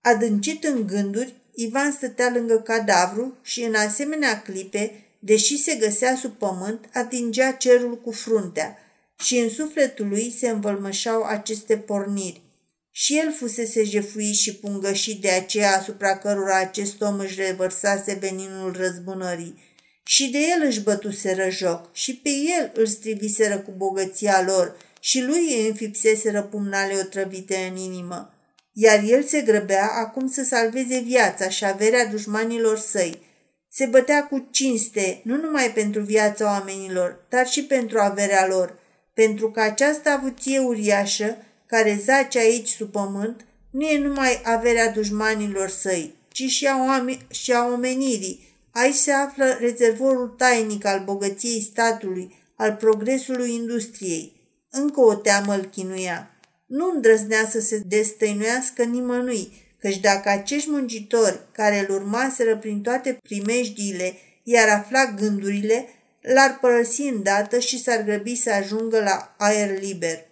Adâncit 0.00 0.64
în 0.64 0.86
gânduri, 0.86 1.34
Ivan 1.54 1.92
stătea 1.92 2.30
lângă 2.34 2.58
cadavru 2.58 3.36
și 3.42 3.62
în 3.62 3.74
asemenea 3.74 4.42
clipe, 4.42 5.07
deși 5.18 5.62
se 5.62 5.74
găsea 5.74 6.16
sub 6.16 6.32
pământ, 6.32 6.88
atingea 6.92 7.52
cerul 7.52 8.00
cu 8.00 8.10
fruntea– 8.10 8.78
și 9.24 9.38
în 9.38 9.50
sufletul 9.50 10.08
lui 10.08 10.34
se 10.38 10.48
învălmășau 10.48 11.22
aceste 11.22 11.76
porniri. 11.76 12.42
Și 12.90 13.18
el 13.18 13.32
fusese 13.32 13.84
jefuit 13.84 14.34
și 14.34 14.54
pungășit 14.54 15.20
de 15.20 15.30
aceea 15.30 15.76
asupra 15.76 16.18
cărora 16.18 16.58
acest 16.58 17.00
om 17.00 17.18
își 17.18 17.40
revărsase 17.40 18.14
veninul 18.20 18.76
răzbunării. 18.76 19.66
Și 20.04 20.28
de 20.30 20.38
el 20.38 20.66
își 20.66 20.80
bătuseră 20.80 21.50
joc 21.50 21.94
și 21.94 22.16
pe 22.16 22.30
el 22.60 22.72
îl 22.74 22.86
striviseră 22.86 23.58
cu 23.58 23.70
bogăția 23.76 24.42
lor 24.42 24.76
și 25.00 25.20
lui 25.20 25.54
îi 25.54 25.68
înfipseseră 25.68 26.42
pumnale 26.42 26.94
otrăvite 26.94 27.56
în 27.70 27.76
inimă. 27.76 28.32
Iar 28.72 29.02
el 29.06 29.22
se 29.22 29.40
grăbea 29.40 29.90
acum 29.94 30.28
să 30.28 30.42
salveze 30.42 30.98
viața 30.98 31.48
și 31.48 31.64
averea 31.64 32.06
dușmanilor 32.06 32.78
săi. 32.78 33.27
Se 33.68 33.86
bătea 33.86 34.26
cu 34.26 34.48
cinste, 34.50 35.20
nu 35.24 35.36
numai 35.36 35.72
pentru 35.74 36.00
viața 36.00 36.44
oamenilor, 36.44 37.24
dar 37.28 37.46
și 37.46 37.64
pentru 37.64 37.98
averea 37.98 38.46
lor– 38.46 38.74
pentru 39.22 39.50
că 39.50 39.60
această 39.60 40.08
avuție 40.08 40.58
uriașă, 40.58 41.36
care 41.66 42.00
zace 42.04 42.38
aici 42.38 42.68
sub 42.68 42.90
pământ, 42.90 43.44
nu 43.70 43.86
e 43.86 43.98
numai 43.98 44.40
averea 44.44 44.90
dușmanilor 44.92 45.68
săi, 45.68 46.14
ci 46.28 46.42
și 46.42 46.66
a, 46.66 46.76
oameni, 46.86 47.26
și 47.30 47.52
a 47.52 47.66
omenirii. 47.66 48.56
Aici 48.70 48.94
se 48.94 49.12
află 49.12 49.56
rezervorul 49.60 50.28
tainic 50.28 50.84
al 50.84 51.02
bogăției 51.04 51.60
statului, 51.62 52.34
al 52.56 52.72
progresului 52.72 53.54
industriei. 53.54 54.32
Încă 54.70 55.00
o 55.00 55.14
teamă 55.14 55.54
îl 55.54 55.64
chinuia. 55.64 56.30
Nu 56.66 56.90
îndrăznea 56.94 57.48
să 57.48 57.60
se 57.60 57.82
destăinuiască 57.86 58.82
nimănui, 58.82 59.52
căci 59.80 59.98
dacă 59.98 60.28
acești 60.28 60.70
muncitori, 60.70 61.40
care 61.52 61.78
îl 61.78 61.94
urmaseră 61.94 62.56
prin 62.56 62.80
toate 62.80 63.18
primejdiile, 63.22 64.14
i-ar 64.42 64.68
afla 64.68 65.06
gândurile, 65.06 65.88
l-ar 66.20 66.58
părăsi 66.60 67.02
îndată 67.02 67.58
și 67.58 67.82
s-ar 67.82 68.02
grăbi 68.02 68.34
să 68.34 68.50
ajungă 68.50 69.00
la 69.00 69.34
aer 69.38 69.80
liber. 69.80 70.26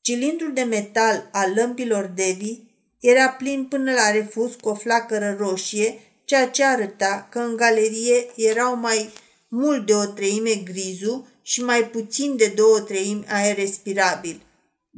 Cilindrul 0.00 0.52
de 0.52 0.62
metal 0.62 1.28
al 1.32 1.52
lămpilor 1.54 2.04
Devi 2.04 2.58
era 3.00 3.28
plin 3.28 3.64
până 3.64 3.92
la 3.92 4.10
refuz 4.10 4.54
cu 4.54 4.68
o 4.68 4.74
flacără 4.74 5.36
roșie, 5.38 5.98
ceea 6.24 6.48
ce 6.48 6.64
arăta 6.64 7.28
că 7.30 7.38
în 7.38 7.56
galerie 7.56 8.26
erau 8.36 8.76
mai 8.76 9.10
mult 9.48 9.86
de 9.86 9.94
o 9.94 10.04
treime 10.04 10.54
grizu 10.54 11.28
și 11.42 11.60
mai 11.64 11.84
puțin 11.84 12.36
de 12.36 12.52
două 12.56 12.80
treimi 12.80 13.24
aer 13.28 13.56
respirabil. 13.56 14.42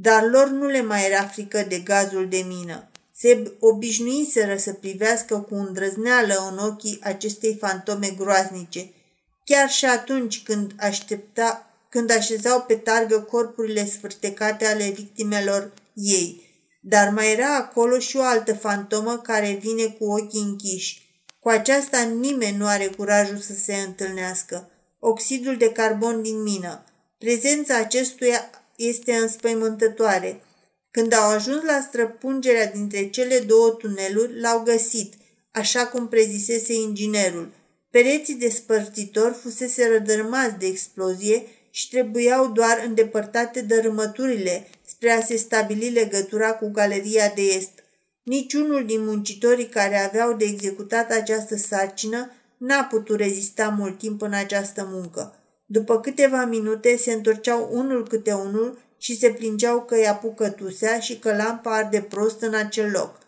Dar 0.00 0.24
lor 0.30 0.48
nu 0.48 0.66
le 0.66 0.82
mai 0.82 1.06
era 1.06 1.22
frică 1.22 1.64
de 1.68 1.78
gazul 1.78 2.28
de 2.28 2.44
mină. 2.48 2.90
Se 3.16 3.52
obișnuiseră 3.60 4.56
să 4.56 4.72
privească 4.72 5.38
cu 5.38 5.54
îndrăzneală 5.54 6.48
în 6.50 6.58
ochii 6.58 6.98
acestei 7.02 7.56
fantome 7.60 8.14
groaznice– 8.18 8.90
chiar 9.50 9.68
și 9.68 9.84
atunci 9.84 10.42
când, 10.42 10.72
aștepta, 10.78 11.70
când 11.88 12.10
așezau 12.10 12.62
pe 12.62 12.74
targă 12.74 13.20
corpurile 13.20 13.86
sfârtecate 13.86 14.66
ale 14.66 14.90
victimelor 14.90 15.72
ei. 15.94 16.48
Dar 16.80 17.08
mai 17.08 17.32
era 17.32 17.56
acolo 17.56 17.98
și 17.98 18.16
o 18.16 18.22
altă 18.22 18.54
fantomă 18.54 19.18
care 19.18 19.58
vine 19.60 19.86
cu 19.86 20.04
ochii 20.04 20.40
închiși. 20.40 21.08
Cu 21.40 21.48
aceasta 21.48 22.00
nimeni 22.00 22.56
nu 22.56 22.66
are 22.66 22.86
curajul 22.86 23.36
să 23.36 23.52
se 23.54 23.74
întâlnească. 23.74 24.70
Oxidul 24.98 25.56
de 25.56 25.72
carbon 25.72 26.22
din 26.22 26.42
mină. 26.42 26.84
Prezența 27.18 27.76
acestuia 27.76 28.50
este 28.88 29.12
înspăimântătoare. 29.12 30.40
Când 30.90 31.12
au 31.12 31.30
ajuns 31.30 31.62
la 31.62 31.80
străpungerea 31.88 32.66
dintre 32.66 33.10
cele 33.10 33.38
două 33.38 33.70
tuneluri, 33.70 34.40
l-au 34.40 34.62
găsit, 34.62 35.14
așa 35.50 35.86
cum 35.86 36.08
prezisese 36.08 36.72
inginerul– 36.72 37.48
Pereții 37.90 38.34
despărțitori 38.34 39.34
fusese 39.34 39.88
rădărmați 39.88 40.58
de 40.58 40.66
explozie 40.66 41.46
și 41.70 41.88
trebuiau 41.88 42.52
doar 42.52 42.82
îndepărtate 42.86 43.60
dărâmăturile 43.60 44.66
spre 44.86 45.10
a 45.10 45.20
se 45.20 45.36
stabili 45.36 45.90
legătura 45.90 46.52
cu 46.52 46.70
galeria 46.70 47.32
de 47.34 47.42
est. 47.42 47.70
Niciunul 48.22 48.86
din 48.86 49.04
muncitorii 49.04 49.68
care 49.68 49.98
aveau 49.98 50.32
de 50.32 50.44
executat 50.44 51.10
această 51.10 51.56
sarcină 51.56 52.30
n-a 52.56 52.84
putut 52.84 53.18
rezista 53.18 53.68
mult 53.68 53.98
timp 53.98 54.22
în 54.22 54.32
această 54.32 54.88
muncă. 54.90 55.39
După 55.72 56.00
câteva 56.00 56.44
minute 56.44 56.96
se 56.96 57.12
întorceau 57.12 57.68
unul 57.72 58.06
câte 58.06 58.32
unul 58.32 58.78
și 58.98 59.18
se 59.18 59.30
plângeau 59.30 59.82
că 59.84 59.94
îi 59.94 60.06
apucă 60.06 60.48
tusea 60.48 61.00
și 61.00 61.18
că 61.18 61.36
lampa 61.36 61.74
arde 61.74 62.00
prost 62.00 62.40
în 62.40 62.54
acel 62.54 62.90
loc. 62.90 63.18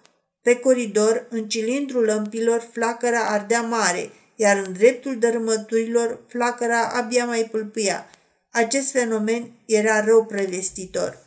Pe 0.43 0.59
coridor, 0.59 1.27
în 1.31 1.49
cilindrul 1.49 2.05
lămpilor, 2.05 2.69
flacăra 2.73 3.21
ardea 3.21 3.61
mare– 3.61 4.11
iar 4.43 4.63
în 4.67 4.73
dreptul 4.73 5.19
dărâmăturilor 5.19 6.21
flacăra 6.27 6.89
abia 6.89 7.25
mai 7.25 7.49
pâlpâia. 7.51 8.07
Acest 8.51 8.91
fenomen 8.91 9.53
era 9.67 10.05
rău 10.05 10.25
prevestitor. 10.25 11.19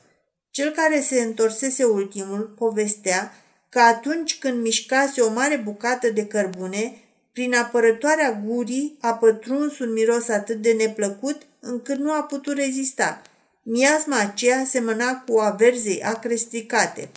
Cel 0.50 0.72
care 0.72 1.02
se 1.02 1.22
întorsese 1.22 1.84
ultimul 1.84 2.54
povestea 2.58 3.34
că 3.70 3.80
atunci 3.80 4.40
când 4.40 4.62
mișcase 4.62 5.22
o 5.22 5.32
mare 5.32 5.56
bucată 5.56 6.10
de 6.10 6.26
cărbune, 6.28 7.00
prin 7.36 7.54
apărătoarea 7.54 8.42
gurii 8.46 8.98
a 9.02 9.14
pătruns 9.14 9.80
un 9.80 9.92
miros 9.92 10.28
atât 10.28 10.62
de 10.62 10.72
neplăcut 10.72 11.42
încât 11.60 11.98
nu 11.98 12.12
a 12.12 12.24
putut 12.24 12.58
rezista. 12.58 13.22
Miasma 13.64 14.20
aceea 14.20 14.66
semăna 14.66 15.24
cu 15.28 15.38
averzei 15.38 16.04
acre 16.04 16.36
stricate. 16.36 17.10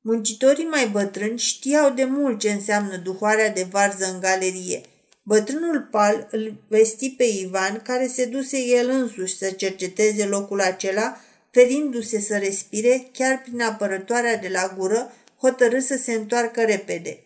Muncitorii 0.00 0.64
mai 0.64 0.88
bătrâni 0.88 1.38
știau 1.38 1.90
de 1.90 2.04
mult 2.04 2.38
ce 2.38 2.50
înseamnă 2.50 2.96
duhoarea 2.96 3.50
de 3.50 3.66
varză 3.70 4.10
în 4.12 4.20
galerie. 4.20 4.80
Bătrânul 5.22 5.88
Pal 5.90 6.28
îl 6.30 6.54
vesti 6.68 7.10
pe 7.10 7.24
Ivan, 7.24 7.80
care 7.84 8.06
se 8.06 8.24
duse 8.24 8.58
el 8.58 8.88
însuși 8.88 9.36
să 9.36 9.50
cerceteze 9.50 10.26
locul 10.26 10.60
acela, 10.60 11.20
ferindu-se 11.50 12.20
să 12.20 12.36
respire, 12.36 13.08
chiar 13.12 13.42
prin 13.42 13.60
apărătoarea 13.60 14.36
de 14.36 14.48
la 14.48 14.74
gură, 14.76 15.12
hotărâ 15.40 15.78
să 15.78 15.96
se 15.96 16.12
întoarcă 16.12 16.60
repede. 16.60 17.23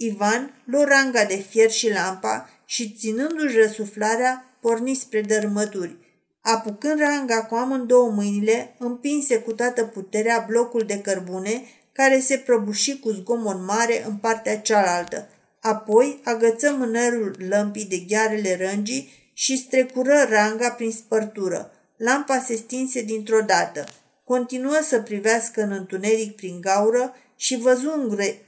Ivan 0.00 0.62
luă 0.64 0.84
ranga 0.84 1.24
de 1.24 1.36
fier 1.36 1.70
și 1.70 1.90
lampa 1.90 2.48
și, 2.64 2.94
ținându-și 2.98 3.56
răsuflarea, 3.56 4.44
porni 4.60 4.94
spre 4.94 5.20
dărâmături. 5.20 5.96
Apucând 6.40 7.00
ranga 7.00 7.44
cu 7.44 7.54
amândouă 7.54 8.10
mâinile, 8.10 8.74
împinse 8.78 9.38
cu 9.38 9.52
toată 9.52 9.84
puterea 9.84 10.44
blocul 10.48 10.84
de 10.86 11.00
cărbune 11.00 11.62
care 11.92 12.20
se 12.20 12.36
prăbuși 12.36 12.98
cu 12.98 13.10
zgomot 13.10 13.60
mare 13.66 14.04
în 14.06 14.16
partea 14.16 14.58
cealaltă. 14.58 15.28
Apoi 15.60 16.20
agăță 16.24 16.70
mânerul 16.70 17.36
lămpii 17.48 17.84
de 17.84 17.96
ghearele 17.96 18.56
rângii 18.56 19.30
și 19.32 19.56
strecură 19.56 20.26
ranga 20.28 20.70
prin 20.70 20.90
spărtură. 20.90 21.70
Lampa 21.96 22.38
se 22.38 22.56
stinse 22.56 23.02
dintr-o 23.02 23.40
dată. 23.40 23.84
Continuă 24.24 24.78
să 24.82 25.00
privească 25.00 25.62
în 25.62 25.72
întuneric 25.72 26.36
prin 26.36 26.60
gaură 26.60 27.14
și 27.36 27.56
văzu 27.56 27.90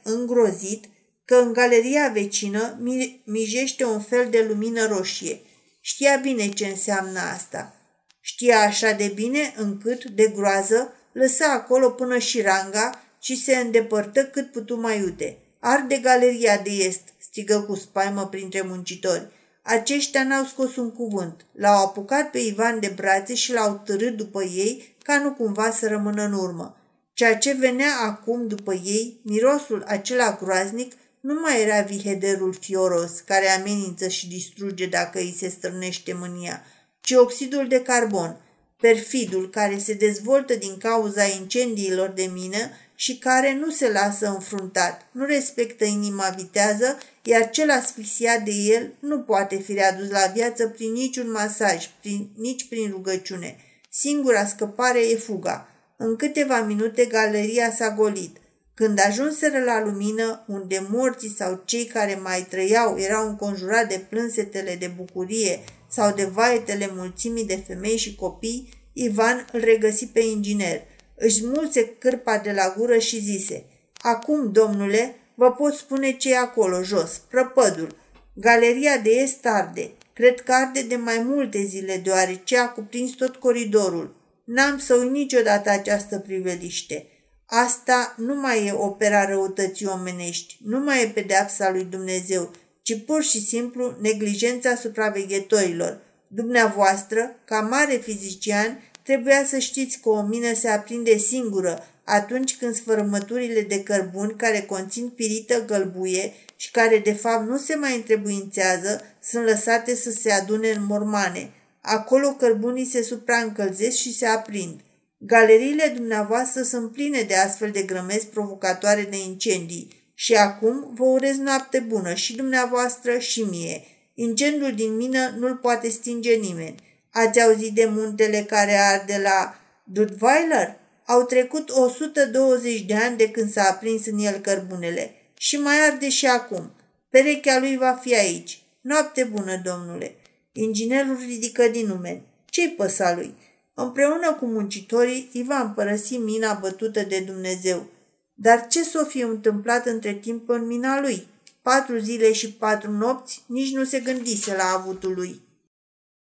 îngrozit 0.02 0.84
că 1.30 1.36
în 1.36 1.52
galeria 1.52 2.10
vecină 2.12 2.80
mijește 3.24 3.84
un 3.84 4.00
fel 4.00 4.26
de 4.30 4.44
lumină 4.48 4.86
roșie. 4.86 5.40
Știa 5.80 6.16
bine 6.16 6.48
ce 6.48 6.66
înseamnă 6.66 7.20
asta. 7.20 7.74
Știa 8.20 8.60
așa 8.60 8.92
de 8.92 9.12
bine 9.14 9.54
încât, 9.56 10.04
de 10.04 10.32
groază, 10.34 10.92
lăsa 11.12 11.52
acolo 11.52 11.90
până 11.90 12.18
și 12.18 12.40
ranga 12.40 13.02
și 13.20 13.42
se 13.42 13.56
îndepărtă 13.56 14.24
cât 14.24 14.50
putu 14.50 14.80
mai 14.80 14.98
iute. 14.98 15.38
Arde 15.60 15.96
galeria 15.96 16.56
de 16.56 16.70
est, 16.70 17.02
strigă 17.18 17.60
cu 17.60 17.74
spaimă 17.74 18.26
printre 18.26 18.62
muncitori. 18.62 19.28
Aceștia 19.62 20.24
n-au 20.24 20.44
scos 20.44 20.76
un 20.76 20.92
cuvânt. 20.92 21.46
L-au 21.52 21.84
apucat 21.84 22.30
pe 22.30 22.38
Ivan 22.38 22.80
de 22.80 22.92
brațe 22.96 23.34
și 23.34 23.52
l-au 23.52 23.82
târât 23.84 24.16
după 24.16 24.42
ei 24.42 24.96
ca 25.02 25.18
nu 25.18 25.32
cumva 25.32 25.70
să 25.70 25.88
rămână 25.88 26.22
în 26.22 26.32
urmă. 26.32 26.76
Ceea 27.12 27.38
ce 27.38 27.52
venea 27.52 27.92
acum 28.02 28.46
după 28.46 28.74
ei, 28.74 29.20
mirosul 29.22 29.84
acela 29.86 30.38
groaznic, 30.42 30.92
nu 31.20 31.40
mai 31.40 31.62
era 31.62 31.80
vihederul 31.80 32.52
fioros 32.60 33.20
care 33.20 33.48
amenință 33.48 34.08
și 34.08 34.28
distruge 34.28 34.86
dacă 34.86 35.18
îi 35.18 35.34
se 35.38 35.48
strânește 35.48 36.12
mânia, 36.12 36.64
ci 37.00 37.10
oxidul 37.10 37.68
de 37.68 37.82
carbon, 37.82 38.36
perfidul 38.80 39.50
care 39.50 39.78
se 39.78 39.92
dezvoltă 39.92 40.54
din 40.54 40.76
cauza 40.78 41.24
incendiilor 41.24 42.08
de 42.08 42.30
mină 42.32 42.70
și 42.94 43.18
care 43.18 43.54
nu 43.54 43.70
se 43.70 43.90
lasă 43.90 44.28
înfruntat, 44.28 45.06
nu 45.12 45.24
respectă 45.24 45.84
inima 45.84 46.34
vitează, 46.36 46.98
iar 47.22 47.50
cel 47.50 47.70
asfixiat 47.70 48.42
de 48.42 48.50
el 48.50 48.92
nu 48.98 49.20
poate 49.20 49.56
fi 49.56 49.72
readus 49.72 50.10
la 50.10 50.26
viață 50.34 50.68
prin 50.68 50.92
niciun 50.92 51.30
masaj, 51.30 51.88
prin, 52.00 52.30
nici 52.36 52.68
prin 52.68 52.90
rugăciune. 52.90 53.56
Singura 53.90 54.46
scăpare 54.46 55.08
e 55.08 55.16
fuga. 55.16 55.68
În 55.96 56.16
câteva 56.16 56.60
minute 56.60 57.04
galeria 57.04 57.72
s-a 57.72 57.90
golit. 57.90 58.39
Când 58.80 59.00
ajunseră 59.06 59.58
la 59.64 59.82
lumină, 59.82 60.44
unde 60.46 60.86
morții 60.90 61.34
sau 61.36 61.62
cei 61.64 61.84
care 61.84 62.20
mai 62.22 62.46
trăiau 62.50 62.98
erau 62.98 63.28
înconjurați 63.28 63.88
de 63.88 64.04
plânsetele 64.08 64.76
de 64.76 64.92
bucurie 64.96 65.60
sau 65.88 66.14
de 66.14 66.24
vaetele 66.24 66.90
mulțimii 66.94 67.44
de 67.44 67.62
femei 67.66 67.96
și 67.96 68.14
copii, 68.14 68.68
Ivan 68.92 69.48
îl 69.52 69.60
regăsi 69.60 70.06
pe 70.06 70.20
inginer. 70.20 70.82
Își 71.14 71.46
mulțe 71.46 71.84
cârpa 71.98 72.38
de 72.38 72.52
la 72.52 72.74
gură 72.76 72.98
și 72.98 73.20
zise, 73.20 73.64
Acum, 73.96 74.52
domnule, 74.52 75.14
vă 75.34 75.52
pot 75.52 75.74
spune 75.74 76.12
ce 76.12 76.32
e 76.32 76.36
acolo, 76.36 76.82
jos, 76.82 77.22
prăpădul. 77.30 77.96
Galeria 78.34 78.98
de 78.98 79.10
est 79.10 79.46
arde. 79.46 79.90
Cred 80.12 80.40
că 80.40 80.52
arde 80.52 80.82
de 80.82 80.96
mai 80.96 81.22
multe 81.24 81.62
zile, 81.62 81.96
deoarece 81.96 82.58
a 82.58 82.68
cuprins 82.68 83.10
tot 83.10 83.36
coridorul. 83.36 84.16
N-am 84.44 84.78
să 84.78 84.94
uit 84.94 85.10
niciodată 85.10 85.70
această 85.70 86.18
priveliște. 86.18 87.06
Asta 87.52 88.14
nu 88.16 88.34
mai 88.34 88.66
e 88.66 88.72
opera 88.72 89.24
răutății 89.24 89.86
omenești, 89.86 90.58
nu 90.64 90.78
mai 90.78 91.02
e 91.02 91.06
pedeapsa 91.06 91.70
lui 91.70 91.84
Dumnezeu, 91.84 92.50
ci 92.82 93.04
pur 93.04 93.22
și 93.22 93.40
simplu 93.46 93.94
neglijența 94.00 94.74
supraveghetorilor. 94.74 96.00
Dumneavoastră, 96.26 97.36
ca 97.44 97.60
mare 97.60 97.96
fizician, 97.96 98.82
trebuia 99.02 99.44
să 99.44 99.58
știți 99.58 99.98
că 99.98 100.08
o 100.08 100.22
mină 100.22 100.54
se 100.54 100.68
aprinde 100.68 101.16
singură 101.16 101.84
atunci 102.04 102.56
când 102.56 102.74
sfărâmăturile 102.74 103.60
de 103.60 103.82
cărbuni 103.82 104.36
care 104.36 104.60
conțin 104.60 105.08
pirită 105.08 105.64
gălbuie 105.64 106.32
și 106.56 106.70
care 106.70 106.98
de 106.98 107.12
fapt 107.12 107.48
nu 107.48 107.56
se 107.56 107.74
mai 107.74 107.96
întrebuințează 107.96 109.02
sunt 109.22 109.44
lăsate 109.44 109.94
să 109.94 110.10
se 110.10 110.32
adune 110.32 110.70
în 110.70 110.84
mormane. 110.84 111.50
Acolo 111.80 112.28
cărbunii 112.28 112.84
se 112.84 113.02
supraîncălzesc 113.02 113.96
și 113.96 114.14
se 114.14 114.26
aprind. 114.26 114.80
Galeriile 115.22 115.92
dumneavoastră 115.96 116.62
sunt 116.62 116.92
pline 116.92 117.22
de 117.22 117.34
astfel 117.34 117.70
de 117.70 117.82
grămezi 117.82 118.26
provocatoare 118.26 119.02
de 119.10 119.16
incendii 119.16 120.12
și 120.14 120.34
acum 120.34 120.94
vă 120.94 121.04
urez 121.04 121.36
noapte 121.36 121.78
bună 121.78 122.14
și 122.14 122.36
dumneavoastră 122.36 123.18
și 123.18 123.40
mie. 123.42 123.82
Incendiul 124.14 124.74
din 124.74 124.96
mină 124.96 125.34
nu-l 125.38 125.56
poate 125.56 125.88
stinge 125.88 126.34
nimeni. 126.34 126.74
Ați 127.10 127.40
auzit 127.40 127.74
de 127.74 127.84
muntele 127.84 128.44
care 128.48 128.72
arde 128.72 129.20
la 129.22 129.60
Dudweiler? 129.84 130.78
Au 131.06 131.22
trecut 131.22 131.70
120 131.70 132.80
de 132.80 132.94
ani 132.94 133.16
de 133.16 133.30
când 133.30 133.50
s-a 133.50 133.62
aprins 133.62 134.06
în 134.06 134.18
el 134.18 134.38
cărbunele 134.38 135.14
și 135.38 135.56
mai 135.56 135.74
arde 135.90 136.08
și 136.08 136.26
acum. 136.26 136.70
Perechea 137.10 137.58
lui 137.58 137.76
va 137.76 137.98
fi 138.02 138.16
aici. 138.16 138.62
Noapte 138.80 139.24
bună, 139.24 139.60
domnule. 139.64 140.14
Inginerul 140.52 141.18
ridică 141.26 141.68
din 141.68 141.86
numeni. 141.86 142.22
Ce-i 142.44 142.74
păsa 142.76 143.14
lui? 143.14 143.34
Împreună 143.82 144.32
cu 144.32 144.46
muncitorii, 144.46 145.28
Ivan 145.32 145.72
părăsi 145.72 146.16
mina 146.16 146.52
bătută 146.54 147.02
de 147.02 147.24
Dumnezeu. 147.26 147.86
Dar 148.34 148.66
ce 148.66 148.84
s-o 148.84 149.04
fi 149.04 149.20
întâmplat 149.20 149.86
între 149.86 150.12
timp 150.12 150.48
în 150.48 150.66
mina 150.66 151.00
lui? 151.00 151.26
Patru 151.62 151.98
zile 151.98 152.32
și 152.32 152.52
patru 152.52 152.90
nopți 152.90 153.42
nici 153.46 153.72
nu 153.72 153.84
se 153.84 154.00
gândise 154.00 154.54
la 154.56 154.64
avutul 154.64 155.14
lui. 155.14 155.40